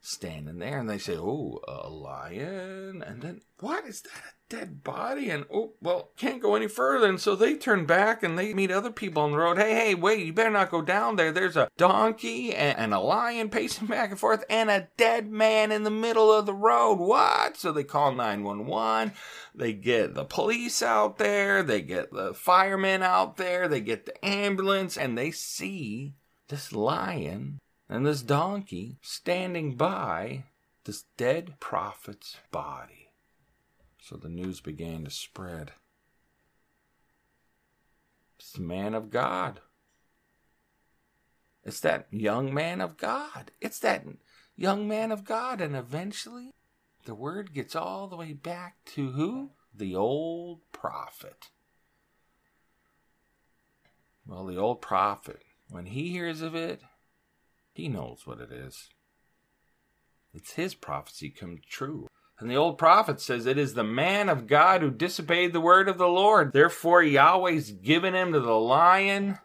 standing 0.00 0.58
there 0.58 0.78
and 0.78 0.88
they 0.88 0.98
say, 0.98 1.16
Oh, 1.16 1.60
a 1.66 1.88
lion. 1.88 3.02
And 3.02 3.22
then, 3.22 3.40
what 3.58 3.84
is 3.86 4.02
that? 4.02 4.35
Dead 4.48 4.84
body? 4.84 5.28
And, 5.30 5.44
oh, 5.52 5.72
well, 5.82 6.10
can't 6.16 6.40
go 6.40 6.54
any 6.54 6.68
further. 6.68 7.08
And 7.08 7.20
so 7.20 7.34
they 7.34 7.54
turn 7.54 7.84
back 7.84 8.22
and 8.22 8.38
they 8.38 8.54
meet 8.54 8.70
other 8.70 8.92
people 8.92 9.22
on 9.22 9.32
the 9.32 9.38
road. 9.38 9.58
Hey, 9.58 9.74
hey, 9.74 9.94
wait, 9.94 10.24
you 10.24 10.32
better 10.32 10.50
not 10.50 10.70
go 10.70 10.82
down 10.82 11.16
there. 11.16 11.32
There's 11.32 11.56
a 11.56 11.68
donkey 11.76 12.54
and, 12.54 12.78
and 12.78 12.94
a 12.94 13.00
lion 13.00 13.50
pacing 13.50 13.86
back 13.88 14.10
and 14.10 14.20
forth 14.20 14.44
and 14.48 14.70
a 14.70 14.88
dead 14.96 15.30
man 15.30 15.72
in 15.72 15.82
the 15.82 15.90
middle 15.90 16.32
of 16.32 16.46
the 16.46 16.54
road. 16.54 16.94
What? 16.94 17.56
So 17.56 17.72
they 17.72 17.84
call 17.84 18.12
911. 18.12 19.12
They 19.54 19.72
get 19.72 20.14
the 20.14 20.24
police 20.24 20.80
out 20.82 21.18
there. 21.18 21.62
They 21.62 21.80
get 21.82 22.12
the 22.12 22.32
firemen 22.34 23.02
out 23.02 23.36
there. 23.36 23.66
They 23.66 23.80
get 23.80 24.06
the 24.06 24.24
ambulance 24.24 24.96
and 24.96 25.18
they 25.18 25.32
see 25.32 26.14
this 26.48 26.72
lion 26.72 27.58
and 27.88 28.06
this 28.06 28.22
donkey 28.22 28.98
standing 29.02 29.76
by 29.76 30.44
this 30.84 31.04
dead 31.16 31.58
prophet's 31.58 32.36
body. 32.50 33.05
So 34.08 34.14
the 34.16 34.28
news 34.28 34.60
began 34.60 35.04
to 35.04 35.10
spread. 35.10 35.72
It's 38.38 38.52
the 38.52 38.62
man 38.62 38.94
of 38.94 39.10
God. 39.10 39.58
It's 41.64 41.80
that 41.80 42.06
young 42.12 42.54
man 42.54 42.80
of 42.80 42.98
God. 42.98 43.50
It's 43.60 43.80
that 43.80 44.04
young 44.54 44.86
man 44.86 45.10
of 45.10 45.24
God. 45.24 45.60
And 45.60 45.74
eventually, 45.74 46.52
the 47.04 47.16
word 47.16 47.52
gets 47.52 47.74
all 47.74 48.06
the 48.06 48.14
way 48.14 48.32
back 48.32 48.76
to 48.94 49.10
who? 49.10 49.50
The 49.74 49.96
old 49.96 50.60
prophet. 50.70 51.48
Well, 54.24 54.46
the 54.46 54.56
old 54.56 54.80
prophet, 54.80 55.42
when 55.68 55.86
he 55.86 56.10
hears 56.10 56.42
of 56.42 56.54
it, 56.54 56.80
he 57.72 57.88
knows 57.88 58.20
what 58.24 58.38
it 58.38 58.52
is. 58.52 58.88
It's 60.32 60.52
his 60.52 60.76
prophecy 60.76 61.28
come 61.28 61.58
true. 61.68 62.06
And 62.38 62.50
the 62.50 62.56
old 62.56 62.76
prophet 62.76 63.20
says, 63.20 63.46
It 63.46 63.56
is 63.56 63.74
the 63.74 63.84
man 63.84 64.28
of 64.28 64.46
God 64.46 64.82
who 64.82 64.90
disobeyed 64.90 65.52
the 65.52 65.60
word 65.60 65.88
of 65.88 65.96
the 65.96 66.08
Lord. 66.08 66.52
Therefore, 66.52 67.02
Yahweh's 67.02 67.70
given 67.70 68.14
him 68.14 68.32
to 68.32 68.40
the 68.40 68.58
lion. 68.58 69.38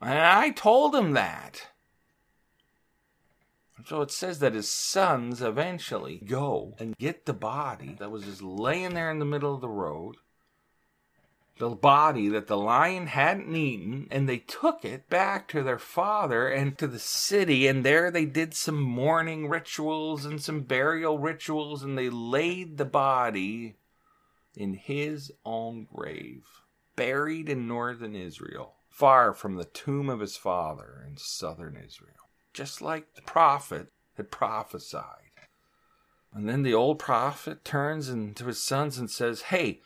And 0.00 0.18
I 0.18 0.50
told 0.50 0.94
him 0.94 1.12
that. 1.12 1.68
So 3.86 4.02
it 4.02 4.10
says 4.10 4.38
that 4.38 4.54
his 4.54 4.70
sons 4.70 5.42
eventually 5.42 6.22
go 6.24 6.74
and 6.78 6.96
get 6.96 7.26
the 7.26 7.32
body 7.32 7.96
that 7.98 8.10
was 8.10 8.24
just 8.24 8.42
laying 8.42 8.94
there 8.94 9.10
in 9.10 9.18
the 9.18 9.24
middle 9.24 9.54
of 9.54 9.60
the 9.60 9.68
road 9.68 10.16
the 11.60 11.68
body 11.68 12.26
that 12.30 12.46
the 12.46 12.56
lion 12.56 13.06
hadn't 13.06 13.54
eaten, 13.54 14.08
and 14.10 14.26
they 14.26 14.38
took 14.38 14.82
it 14.82 15.10
back 15.10 15.46
to 15.46 15.62
their 15.62 15.78
father 15.78 16.48
and 16.48 16.78
to 16.78 16.86
the 16.86 16.98
city, 16.98 17.66
and 17.66 17.84
there 17.84 18.10
they 18.10 18.24
did 18.24 18.54
some 18.54 18.80
mourning 18.80 19.46
rituals 19.46 20.24
and 20.24 20.42
some 20.42 20.62
burial 20.62 21.18
rituals, 21.18 21.82
and 21.82 21.98
they 21.98 22.08
laid 22.08 22.78
the 22.78 22.84
body 22.86 23.76
in 24.56 24.72
his 24.72 25.30
own 25.44 25.86
grave, 25.94 26.46
buried 26.96 27.50
in 27.50 27.68
northern 27.68 28.16
Israel, 28.16 28.76
far 28.88 29.34
from 29.34 29.56
the 29.56 29.64
tomb 29.66 30.08
of 30.08 30.20
his 30.20 30.38
father 30.38 31.04
in 31.06 31.18
southern 31.18 31.76
Israel, 31.76 32.30
just 32.54 32.80
like 32.80 33.14
the 33.14 33.22
prophet 33.22 33.92
had 34.16 34.30
prophesied. 34.30 35.30
And 36.32 36.48
then 36.48 36.62
the 36.62 36.72
old 36.72 36.98
prophet 36.98 37.66
turns 37.66 38.06
to 38.08 38.46
his 38.46 38.62
sons 38.62 38.96
and 38.96 39.10
says, 39.10 39.42
Hey, 39.42 39.82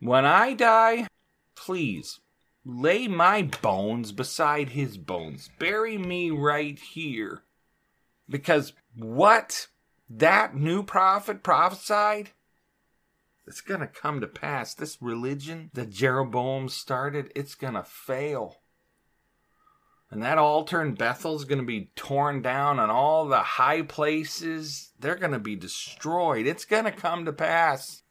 when 0.00 0.24
I 0.24 0.54
die, 0.54 1.06
please 1.54 2.20
lay 2.64 3.06
my 3.06 3.42
bones 3.42 4.12
beside 4.12 4.70
his 4.70 4.98
bones. 4.98 5.50
Bury 5.58 5.96
me 5.96 6.30
right 6.30 6.78
here. 6.78 7.42
Because 8.28 8.72
what 8.96 9.68
that 10.10 10.56
new 10.56 10.82
prophet 10.82 11.42
prophesied, 11.42 12.30
it's 13.46 13.60
going 13.60 13.80
to 13.80 13.86
come 13.86 14.20
to 14.20 14.26
pass. 14.26 14.74
This 14.74 15.00
religion 15.00 15.70
that 15.74 15.90
Jeroboam 15.90 16.68
started, 16.68 17.30
it's 17.36 17.54
going 17.54 17.74
to 17.74 17.84
fail. 17.84 18.56
And 20.10 20.22
that 20.22 20.38
altar 20.38 20.82
in 20.82 20.94
Bethel 20.94 21.36
is 21.36 21.44
going 21.44 21.60
to 21.60 21.64
be 21.64 21.90
torn 21.96 22.40
down, 22.40 22.78
and 22.78 22.92
all 22.92 23.26
the 23.26 23.38
high 23.38 23.82
places, 23.82 24.92
they're 24.98 25.16
going 25.16 25.32
to 25.32 25.38
be 25.38 25.56
destroyed. 25.56 26.46
It's 26.46 26.64
going 26.64 26.84
to 26.84 26.92
come 26.92 27.24
to 27.24 27.32
pass. 27.32 28.02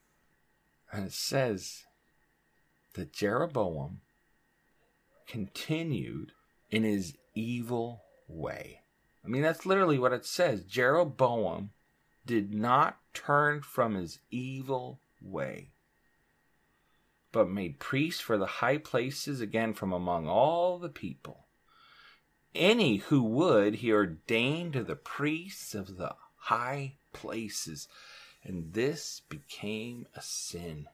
And 0.96 1.08
it 1.08 1.12
says 1.12 1.84
that 2.94 3.12
Jeroboam 3.12 4.00
continued 5.28 6.32
in 6.72 6.84
his 6.84 7.18
evil 7.34 8.04
way. 8.30 8.80
I 9.24 9.28
mean, 9.28 9.42
that's 9.42 9.66
literally 9.66 10.00
what 10.00 10.14
it 10.14 10.26
says. 10.26 10.64
Jeroboam 10.64 11.72
did 12.26 12.54
not 12.54 12.98
turn 13.14 13.62
from 13.62 13.96
his 13.96 14.20
evil 14.32 15.02
way, 15.22 15.72
but 17.34 17.50
made 17.50 17.78
priests 17.78 18.22
for 18.22 18.38
the 18.38 18.46
high 18.46 18.78
places 18.78 19.42
again 19.42 19.74
from 19.74 19.92
among 19.92 20.30
all 20.30 20.80
the 20.80 20.88
people. 20.88 21.48
Any 22.54 22.98
who 22.98 23.22
would, 23.22 23.76
he 23.76 23.92
ordained 23.92 24.72
to 24.74 24.84
the 24.84 24.96
priests 24.96 25.76
of 25.76 25.98
the 25.98 26.16
high 26.38 26.94
places, 27.12 27.90
and 28.46 28.74
this 28.74 29.22
became 29.28 30.08
a 30.16 30.22
sin. 30.22 30.88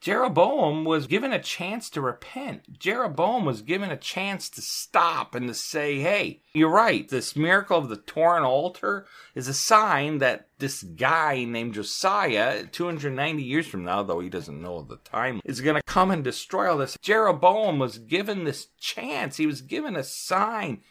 Jeroboam 0.00 0.84
was 0.84 1.08
given 1.08 1.32
a 1.32 1.42
chance 1.42 1.90
to 1.90 2.00
repent. 2.00 2.78
Jeroboam 2.78 3.44
was 3.44 3.62
given 3.62 3.90
a 3.90 3.96
chance 3.96 4.48
to 4.50 4.62
stop 4.62 5.34
and 5.34 5.48
to 5.48 5.54
say, 5.54 5.98
hey, 5.98 6.40
you're 6.54 6.70
right. 6.70 7.08
This 7.08 7.34
miracle 7.34 7.78
of 7.78 7.88
the 7.88 7.96
torn 7.96 8.44
altar 8.44 9.06
is 9.34 9.48
a 9.48 9.54
sign 9.54 10.18
that 10.18 10.48
this 10.60 10.84
guy 10.84 11.42
named 11.42 11.74
Josiah, 11.74 12.66
290 12.66 13.42
years 13.42 13.66
from 13.66 13.84
now, 13.84 14.04
though 14.04 14.20
he 14.20 14.28
doesn't 14.28 14.62
know 14.62 14.82
the 14.82 14.98
time, 14.98 15.40
is 15.44 15.60
going 15.60 15.76
to 15.76 15.82
come 15.82 16.12
and 16.12 16.22
destroy 16.22 16.70
all 16.70 16.78
this. 16.78 16.96
Jeroboam 17.02 17.80
was 17.80 17.98
given 17.98 18.44
this 18.44 18.68
chance. 18.78 19.36
He 19.36 19.46
was 19.46 19.62
given 19.62 19.96
a 19.96 20.04
sign. 20.04 20.82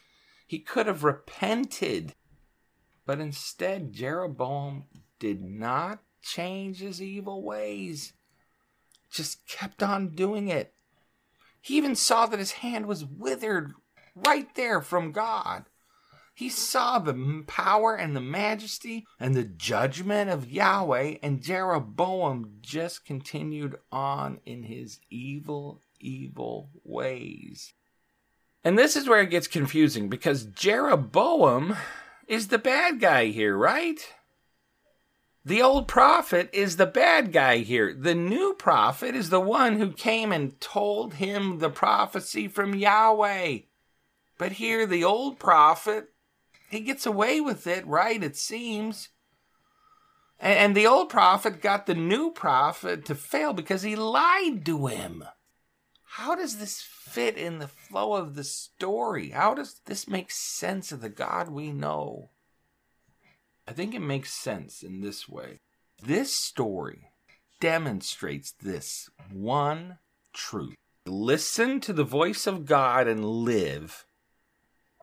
He 0.45 0.59
could 0.59 0.85
have 0.85 1.05
repented. 1.05 2.13
But 3.07 3.19
instead, 3.19 3.93
Jeroboam 3.93 4.83
did 5.17 5.41
not 5.41 6.03
change 6.21 6.81
his 6.81 7.01
evil 7.01 7.41
ways 7.41 8.13
just 9.09 9.47
kept 9.47 9.81
on 9.81 10.09
doing 10.09 10.49
it. 10.49 10.73
He 11.61 11.77
even 11.77 11.95
saw 11.95 12.25
that 12.27 12.39
his 12.39 12.51
hand 12.51 12.85
was 12.85 13.05
withered 13.05 13.73
right 14.15 14.53
there 14.55 14.81
from 14.81 15.11
God. 15.11 15.65
He 16.33 16.49
saw 16.49 16.99
the 16.99 17.43
power 17.47 17.95
and 17.95 18.15
the 18.15 18.21
majesty 18.21 19.05
and 19.19 19.33
the 19.33 19.43
judgment 19.43 20.29
of 20.29 20.51
Yahweh, 20.51 21.15
and 21.23 21.41
Jeroboam 21.41 22.57
just 22.61 23.05
continued 23.05 23.75
on 23.91 24.39
in 24.45 24.63
his 24.63 24.99
evil, 25.09 25.81
evil 25.99 26.69
ways. 26.83 27.73
And 28.63 28.77
this 28.77 28.95
is 28.95 29.07
where 29.07 29.21
it 29.21 29.31
gets 29.31 29.47
confusing 29.47 30.09
because 30.09 30.45
Jeroboam 30.45 31.75
is 32.27 32.49
the 32.49 32.57
bad 32.57 32.99
guy 32.99 33.27
here, 33.27 33.55
right? 33.55 33.99
The 35.45 35.61
old 35.61 35.87
prophet 35.87 36.49
is 36.51 36.75
the 36.75 36.85
bad 36.85 37.31
guy 37.31 37.59
here. 37.59 37.93
The 37.93 38.15
new 38.15 38.53
prophet 38.53 39.15
is 39.15 39.29
the 39.29 39.39
one 39.39 39.77
who 39.77 39.93
came 39.93 40.33
and 40.33 40.59
told 40.59 41.15
him 41.15 41.59
the 41.59 41.69
prophecy 41.69 42.49
from 42.49 42.75
Yahweh. 42.75 43.59
But 44.37 44.51
here, 44.53 44.85
the 44.85 45.05
old 45.05 45.39
prophet, 45.39 46.09
he 46.69 46.81
gets 46.81 47.05
away 47.05 47.39
with 47.39 47.65
it, 47.65 47.87
right? 47.87 48.21
It 48.21 48.35
seems. 48.35 49.07
And, 50.37 50.75
the 50.75 50.85
old 50.85 51.09
prophet 51.09 51.61
got 51.61 51.85
the 51.85 51.95
new 51.95 52.29
prophet 52.31 53.05
to 53.05 53.15
fail 53.15 53.53
because 53.53 53.83
he 53.83 53.95
lied 53.95 54.65
to 54.65 54.87
him. 54.87 55.23
How 56.03 56.35
does 56.35 56.57
this 56.57 56.81
fit 57.07 57.37
in 57.37 57.59
the 57.59 57.67
flow 57.67 58.13
of 58.13 58.35
the 58.35 58.43
story? 58.43 59.29
How 59.29 59.53
does 59.53 59.81
this 59.85 60.07
make 60.07 60.31
sense 60.31 60.91
of 60.91 61.01
the 61.01 61.09
God 61.09 61.49
we 61.49 61.71
know? 61.71 62.29
I 63.67 63.73
think 63.73 63.93
it 63.93 64.01
makes 64.01 64.33
sense 64.33 64.83
in 64.83 65.01
this 65.01 65.27
way. 65.27 65.59
This 66.03 66.33
story 66.33 67.09
demonstrates 67.59 68.51
this 68.51 69.09
one 69.31 69.97
truth. 70.33 70.75
Listen 71.05 71.79
to 71.81 71.93
the 71.93 72.03
voice 72.03 72.47
of 72.47 72.65
God 72.65 73.07
and 73.07 73.23
live. 73.25 74.05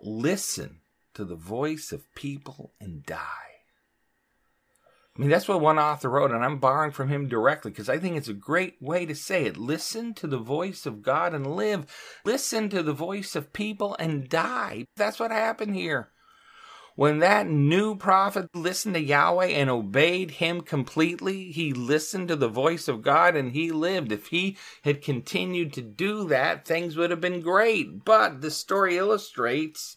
Listen 0.01 0.81
to 1.15 1.25
the 1.25 1.35
voice 1.35 1.93
of 1.93 2.15
people 2.15 2.73
and 2.81 3.05
die. 3.05 3.54
I 5.17 5.21
mean, 5.21 5.31
that's 5.31 5.47
what 5.47 5.61
one 5.61 5.79
author 5.79 6.11
wrote, 6.11 6.33
and 6.33 6.45
I'm 6.45 6.59
borrowing 6.59 6.91
from 6.91 7.09
him 7.09 7.29
directly 7.29 7.71
because 7.71 7.89
I 7.89 7.99
think 7.99 8.17
it's 8.17 8.29
a 8.29 8.35
great 8.35 8.83
way 8.83 9.07
to 9.07 9.15
say 9.15 9.45
it. 9.45 9.57
Listen 9.57 10.13
to 10.15 10.27
the 10.27 10.39
voice 10.39 10.87
of 10.87 11.03
God 11.03 11.35
and 11.35 11.55
live. 11.55 11.87
Listen 12.25 12.69
to 12.71 12.83
the 12.83 12.93
voice 12.93 13.37
of 13.37 13.53
people 13.53 13.95
and 14.01 14.29
die. 14.29 14.87
That's 14.97 15.21
what 15.21 15.31
happened 15.31 15.77
here. 15.77 16.11
When 16.97 17.21
that 17.21 17.49
new 17.49 17.97
prophet 17.97 18.49
listened 18.55 18.95
to 18.95 19.01
Yahweh 19.01 19.49
and 19.49 19.71
obeyed 19.71 20.33
him 20.33 20.61
completely, 20.61 21.51
he 21.51 21.73
listened 21.73 22.29
to 22.29 22.37
the 22.37 22.49
voice 22.49 22.89
of 22.89 23.03
God 23.03 23.37
and 23.37 23.53
he 23.53 23.71
lived. 23.71 24.11
If 24.11 24.29
he 24.29 24.57
had 24.83 25.03
continued 25.03 25.73
to 25.75 25.83
do 25.83 26.27
that, 26.29 26.65
things 26.65 26.97
would 26.97 27.11
have 27.11 27.21
been 27.21 27.41
great. 27.41 28.05
But 28.05 28.41
the 28.41 28.51
story 28.51 28.97
illustrates 28.97 29.97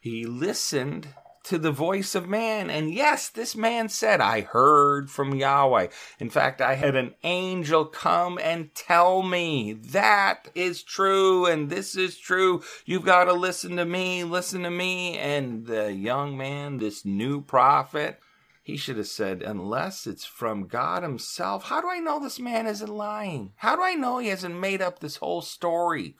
he 0.00 0.24
listened 0.24 1.08
to 1.44 1.58
the 1.58 1.70
voice 1.70 2.14
of 2.14 2.28
man. 2.28 2.70
And 2.70 2.92
yes, 2.92 3.28
this 3.28 3.56
man 3.56 3.88
said, 3.88 4.20
I 4.20 4.42
heard 4.42 5.10
from 5.10 5.34
Yahweh. 5.34 5.88
In 6.18 6.30
fact, 6.30 6.60
I 6.60 6.74
had 6.74 6.96
an 6.96 7.14
angel 7.22 7.84
come 7.84 8.38
and 8.42 8.74
tell 8.74 9.22
me 9.22 9.72
that 9.72 10.48
is 10.54 10.82
true 10.82 11.46
and 11.46 11.70
this 11.70 11.96
is 11.96 12.18
true. 12.18 12.62
You've 12.84 13.04
got 13.04 13.24
to 13.24 13.32
listen 13.32 13.76
to 13.76 13.84
me, 13.84 14.24
listen 14.24 14.62
to 14.62 14.70
me. 14.70 15.16
And 15.18 15.66
the 15.66 15.92
young 15.92 16.36
man, 16.36 16.78
this 16.78 17.04
new 17.04 17.40
prophet, 17.40 18.20
he 18.62 18.76
should 18.76 18.98
have 18.98 19.08
said, 19.08 19.42
unless 19.42 20.06
it's 20.06 20.24
from 20.24 20.66
God 20.66 21.02
Himself, 21.02 21.64
how 21.64 21.80
do 21.80 21.88
I 21.88 21.98
know 21.98 22.20
this 22.20 22.38
man 22.38 22.66
isn't 22.66 22.88
lying? 22.88 23.52
How 23.56 23.74
do 23.74 23.82
I 23.82 23.94
know 23.94 24.18
he 24.18 24.28
hasn't 24.28 24.60
made 24.60 24.82
up 24.82 24.98
this 24.98 25.16
whole 25.16 25.40
story? 25.40 26.16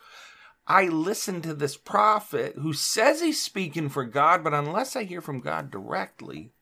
I 0.66 0.84
listen 0.84 1.42
to 1.42 1.54
this 1.54 1.76
prophet 1.76 2.54
who 2.56 2.72
says 2.72 3.20
he's 3.20 3.42
speaking 3.42 3.88
for 3.88 4.04
God, 4.04 4.44
but 4.44 4.54
unless 4.54 4.94
I 4.94 5.04
hear 5.04 5.20
from 5.20 5.40
God 5.40 5.70
directly, 5.70 6.52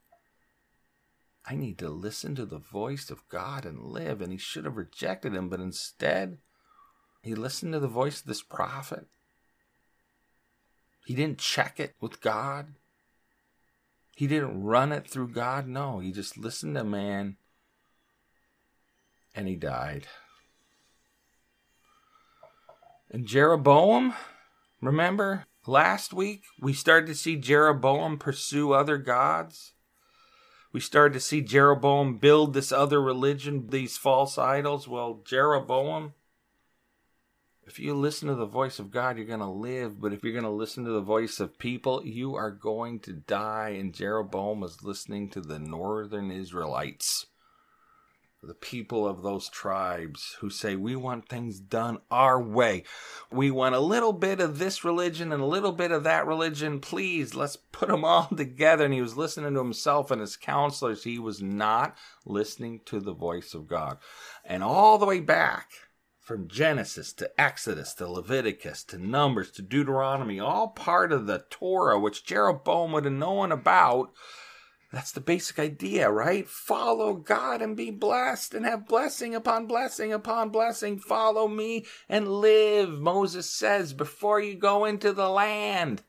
I 1.47 1.55
need 1.55 1.79
to 1.79 1.89
listen 1.89 2.35
to 2.35 2.47
the 2.47 2.59
voice 2.59 3.11
of 3.11 3.29
God 3.29 3.65
and 3.65 3.83
live. 3.83 4.21
And 4.21 4.33
he 4.33 4.39
should 4.39 4.65
have 4.65 4.77
rejected 4.77 5.35
him, 5.35 5.49
but 5.49 5.61
instead, 5.61 6.39
he 7.23 7.35
listened 7.35 7.73
to 7.73 7.81
the 7.81 7.89
voice 7.89 8.21
of 8.21 8.27
this 8.27 8.43
prophet. 8.43 9.07
He 11.07 11.15
didn't 11.15 11.39
check 11.39 11.81
it 11.81 11.95
with 12.01 12.21
God. 12.21 12.75
He 14.15 14.27
didn't 14.27 14.63
run 14.63 14.93
it 14.93 15.09
through 15.09 15.29
God. 15.29 15.67
No, 15.67 16.01
he 16.01 16.13
just 16.13 16.37
listened 16.37 16.77
to 16.77 16.85
man 16.85 17.37
and 19.35 19.49
he 19.49 19.55
died. 19.55 20.07
And 23.11 23.27
Jeroboam, 23.27 24.13
remember 24.83 25.47
last 25.67 26.13
week 26.13 26.45
we 26.61 26.75
started 26.75 27.07
to 27.07 27.15
see 27.15 27.37
Jeroboam 27.37 28.19
pursue 28.19 28.73
other 28.73 28.99
gods. 28.99 29.73
We 30.73 30.81
started 30.81 31.15
to 31.15 31.21
see 31.21 31.41
Jeroboam 31.41 32.19
build 32.19 32.53
this 32.53 32.71
other 32.71 33.01
religion, 33.01 33.69
these 33.69 33.97
false 33.97 34.37
idols. 34.37 34.87
Well, 34.87 35.23
Jeroboam, 35.25 36.13
if 37.67 37.79
you 37.79 37.95
listen 37.95 38.29
to 38.29 38.35
the 38.35 38.45
voice 38.45 38.79
of 38.79 38.91
God, 38.91 39.17
you're 39.17 39.27
going 39.27 39.41
to 39.41 39.47
live. 39.47 39.99
But 39.99 40.13
if 40.13 40.23
you're 40.23 40.35
going 40.35 40.45
to 40.45 40.51
listen 40.51 40.85
to 40.85 40.91
the 40.91 41.01
voice 41.01 41.41
of 41.41 41.59
people, 41.59 42.05
you 42.05 42.35
are 42.35 42.51
going 42.51 43.01
to 43.01 43.15
die. 43.15 43.71
And 43.71 43.95
Jeroboam 43.95 44.61
was 44.61 44.85
listening 44.85 45.31
to 45.31 45.41
the 45.41 45.59
northern 45.59 46.31
Israelites 46.31 47.27
the 48.43 48.55
people 48.55 49.07
of 49.07 49.23
those 49.23 49.49
tribes 49.49 50.37
who 50.41 50.49
say, 50.49 50.77
We 50.77 50.95
want 50.95 51.29
things 51.29 51.59
done 51.59 51.99
our 52.11 52.41
way. 52.41 52.85
We 53.33 53.51
want 53.51 53.75
a 53.75 53.81
little 53.81 54.13
bit 54.13 54.41
of 54.41 54.59
this 54.59 54.85
religion 54.85 55.33
and 55.33 55.43
a 55.43 55.47
little 55.47 55.73
bit 55.73 55.91
of 55.91 56.05
that 56.05 56.27
religion. 56.27 56.81
Please, 56.81 57.35
let's 57.35 57.57
put 57.57 57.89
them 57.89 58.05
all 58.05 58.29
together. 58.37 58.85
And 58.85 58.95
he 58.95 59.03
was 59.03 59.17
listening 59.17 59.55
to 59.55 59.59
himself 59.59 60.11
and 60.11 60.21
his 60.21 60.37
counselors. 60.37 61.05
He 61.05 61.19
was 61.19 61.43
not 61.43 61.97
listening 62.25 62.81
to 62.87 63.01
the 63.01 63.15
voice 63.15 63.55
of 63.55 63.67
God. 63.67 63.99
And 64.45 64.63
all 64.63 64.99
the 64.99 65.07
way 65.07 65.21
back 65.21 65.71
from 66.21 66.47
Genesis 66.47 67.13
to 67.15 67.41
Exodus 67.41 67.95
to 67.95 68.07
Leviticus 68.07 68.85
to 68.85 68.99
Numbers 68.99 69.51
to 69.53 69.63
Deuteronomy, 69.63 70.39
all 70.39 70.69
part 70.69 71.11
of 71.11 71.27
the 71.27 71.45
Torah, 71.51 71.99
which 71.99 72.25
Jeroboam 72.25 72.93
would 72.93 73.05
have 73.05 73.15
known 73.15 73.51
about 73.51 74.13
that's 74.91 75.13
the 75.13 75.21
basic 75.21 75.59
idea, 75.59 76.11
right? 76.11 76.49
Follow 76.49 77.13
God 77.15 77.61
and 77.61 77.77
be 77.77 77.91
blessed 77.91 78.55
and 78.55 78.65
have 78.65 78.89
blessing 78.89 79.35
upon 79.35 79.67
blessing 79.67 80.13
upon 80.13 80.49
blessing. 80.49 80.99
Follow 80.99 81.47
me 81.47 81.85
and 82.09 82.29
live. 82.29 82.91
Moses 82.99 83.51
says 83.51 83.93
before 83.93 84.41
you 84.41 84.55
go 84.55 84.87
into 84.87 85.13
the 85.13 85.29
land. 85.29 86.03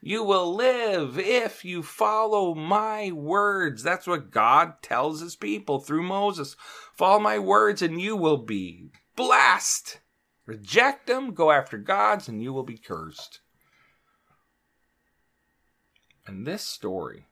You 0.00 0.24
will 0.24 0.52
live 0.52 1.16
if 1.18 1.64
you 1.64 1.82
follow 1.82 2.54
my 2.54 3.12
words. 3.12 3.82
That's 3.82 4.06
what 4.06 4.32
God 4.32 4.82
tells 4.82 5.20
his 5.20 5.36
people 5.36 5.78
through 5.78 6.02
Moses. 6.02 6.56
Follow 6.96 7.20
my 7.20 7.38
words 7.38 7.82
and 7.82 8.00
you 8.00 8.16
will 8.16 8.38
be 8.38 8.90
blessed. 9.14 10.00
Reject 10.44 11.06
them, 11.06 11.34
go 11.34 11.52
after 11.52 11.78
gods, 11.78 12.26
and 12.26 12.42
you 12.42 12.52
will 12.52 12.64
be 12.64 12.78
cursed. 12.78 13.40
And 16.26 16.46
this 16.46 16.62
story 16.62 17.26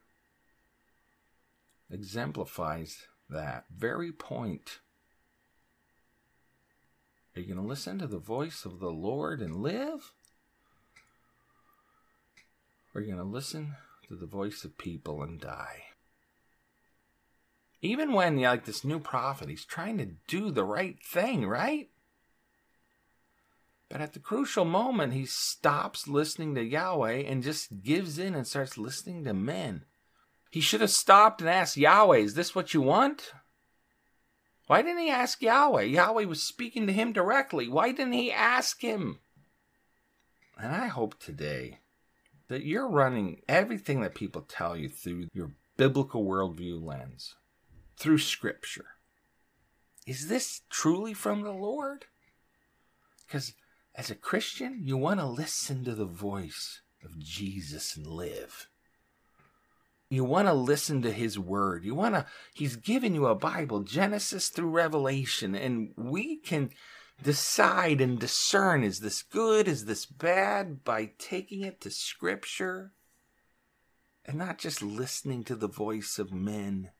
exemplifies 1.91 3.07
that 3.29 3.65
very 3.75 4.13
point. 4.13 4.81
Are 7.35 7.41
you 7.41 7.47
going 7.47 7.63
to 7.63 7.69
listen 7.69 7.99
to 7.99 8.07
the 8.07 8.19
voice 8.19 8.65
of 8.65 8.81
the 8.81 8.91
Lord 8.91 9.41
and 9.41 9.63
live? 9.63 10.13
Or 12.93 13.01
are 13.01 13.05
you 13.05 13.13
going 13.15 13.25
to 13.25 13.33
listen 13.33 13.77
to 14.09 14.17
the 14.17 14.27
voice 14.27 14.65
of 14.65 14.79
people 14.79 15.23
and 15.23 15.41
die? 15.41 15.85
Even 17.83 18.13
when, 18.13 18.37
you 18.37 18.45
know, 18.45 18.51
like 18.51 18.65
this 18.65 18.85
new 18.85 18.99
prophet, 18.99 19.49
he's 19.49 19.65
trying 19.65 19.97
to 19.99 20.09
do 20.27 20.51
the 20.51 20.65
right 20.65 20.99
thing, 21.03 21.47
right? 21.47 21.89
But 23.89 24.01
at 24.01 24.13
the 24.13 24.19
crucial 24.19 24.65
moment, 24.65 25.15
he 25.15 25.25
stops 25.25 26.07
listening 26.07 26.55
to 26.55 26.63
Yahweh 26.63 27.23
and 27.23 27.43
just 27.43 27.83
gives 27.83 28.19
in 28.19 28.35
and 28.35 28.47
starts 28.47 28.77
listening 28.77 29.25
to 29.25 29.35
men. 29.35 29.85
He 30.51 30.61
should 30.61 30.81
have 30.81 30.91
stopped 30.91 31.41
and 31.41 31.49
asked 31.49 31.77
Yahweh, 31.77 32.19
Is 32.19 32.35
this 32.35 32.55
what 32.55 32.75
you 32.75 32.83
want? 32.83 33.33
Why 34.67 34.83
didn't 34.83 34.99
he 34.99 35.11
ask 35.11 35.41
Yahweh? 35.41 35.83
Yahweh 35.83 36.25
was 36.25 36.43
speaking 36.43 36.87
to 36.87 36.93
him 36.93 37.13
directly. 37.13 37.69
Why 37.69 37.93
didn't 37.93 38.13
he 38.13 38.33
ask 38.33 38.81
him? 38.83 39.19
And 40.59 40.73
I 40.73 40.87
hope 40.89 41.19
today 41.19 41.81
that 42.49 42.65
you're 42.65 42.89
running 42.89 43.43
everything 43.49 44.01
that 44.01 44.15
people 44.15 44.43
tell 44.43 44.77
you 44.77 44.89
through 44.89 45.29
your 45.33 45.53
biblical 45.77 46.25
worldview 46.25 46.85
lens, 46.85 47.35
through 47.97 48.19
Scripture. 48.19 48.87
Is 50.07 50.29
this 50.29 50.63
truly 50.69 51.15
from 51.15 51.43
the 51.43 51.53
Lord? 51.53 52.07
Because 53.27 53.55
as 53.95 54.11
a 54.11 54.17
Christian, 54.17 54.81
you 54.83 54.97
want 54.97 55.21
to 55.21 55.27
listen 55.27 55.85
to 55.85 55.95
the 55.95 56.05
voice 56.05 56.81
of 57.05 57.19
Jesus 57.19 57.97
and 57.97 58.07
live. 58.07 58.70
You 60.11 60.25
want 60.25 60.49
to 60.49 60.55
listen 60.55 61.03
to 61.03 61.13
his 61.13 61.39
word. 61.39 61.85
You 61.85 61.95
want 61.95 62.17
to, 62.17 62.27
he's 62.53 62.75
given 62.75 63.15
you 63.15 63.27
a 63.27 63.37
Bible, 63.37 63.85
Genesis 63.85 64.49
through 64.49 64.71
Revelation, 64.71 65.55
and 65.55 65.93
we 65.97 66.37
can 66.37 66.71
decide 67.23 68.01
and 68.01 68.19
discern 68.19 68.83
is 68.83 68.99
this 68.99 69.23
good, 69.23 69.69
is 69.69 69.85
this 69.85 70.07
bad 70.07 70.83
by 70.83 71.13
taking 71.19 71.63
it 71.63 71.81
to 71.83 71.91
scripture 71.93 72.93
and 74.25 74.37
not 74.37 74.59
just 74.59 74.83
listening 74.83 75.45
to 75.45 75.55
the 75.55 75.69
voice 75.69 76.19
of 76.19 76.33
men. 76.33 76.91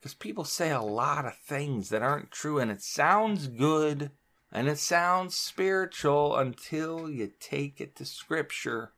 Because 0.00 0.14
people 0.14 0.44
say 0.44 0.70
a 0.70 0.80
lot 0.80 1.26
of 1.26 1.36
things 1.36 1.90
that 1.90 2.02
aren't 2.02 2.30
true 2.30 2.58
and 2.58 2.70
it 2.70 2.82
sounds 2.82 3.46
good 3.46 4.10
and 4.50 4.68
it 4.68 4.78
sounds 4.78 5.34
spiritual 5.34 6.34
until 6.34 7.10
you 7.10 7.30
take 7.38 7.78
it 7.78 7.94
to 7.96 8.06
scripture 8.06 8.92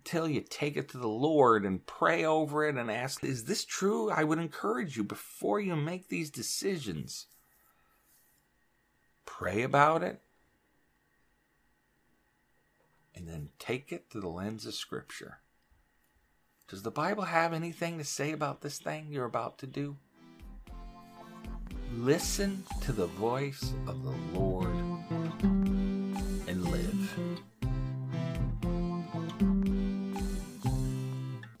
until 0.00 0.26
you 0.26 0.40
take 0.40 0.76
it 0.76 0.88
to 0.88 0.98
the 0.98 1.08
Lord 1.08 1.64
and 1.66 1.86
pray 1.86 2.24
over 2.24 2.66
it 2.66 2.76
and 2.76 2.90
ask, 2.90 3.22
Is 3.22 3.44
this 3.44 3.64
true? 3.64 4.10
I 4.10 4.24
would 4.24 4.38
encourage 4.38 4.96
you 4.96 5.04
before 5.04 5.60
you 5.60 5.76
make 5.76 6.08
these 6.08 6.30
decisions, 6.30 7.26
pray 9.26 9.62
about 9.62 10.02
it 10.02 10.20
and 13.14 13.28
then 13.28 13.50
take 13.58 13.92
it 13.92 14.10
to 14.10 14.20
the 14.20 14.28
lens 14.28 14.64
of 14.64 14.74
Scripture. 14.74 15.40
Does 16.68 16.82
the 16.82 16.90
Bible 16.90 17.24
have 17.24 17.52
anything 17.52 17.98
to 17.98 18.04
say 18.04 18.32
about 18.32 18.62
this 18.62 18.78
thing 18.78 19.08
you're 19.10 19.26
about 19.26 19.58
to 19.58 19.66
do? 19.66 19.96
Listen 21.94 22.62
to 22.82 22.92
the 22.92 23.06
voice 23.06 23.74
of 23.86 24.02
the 24.04 24.38
Lord 24.38 24.89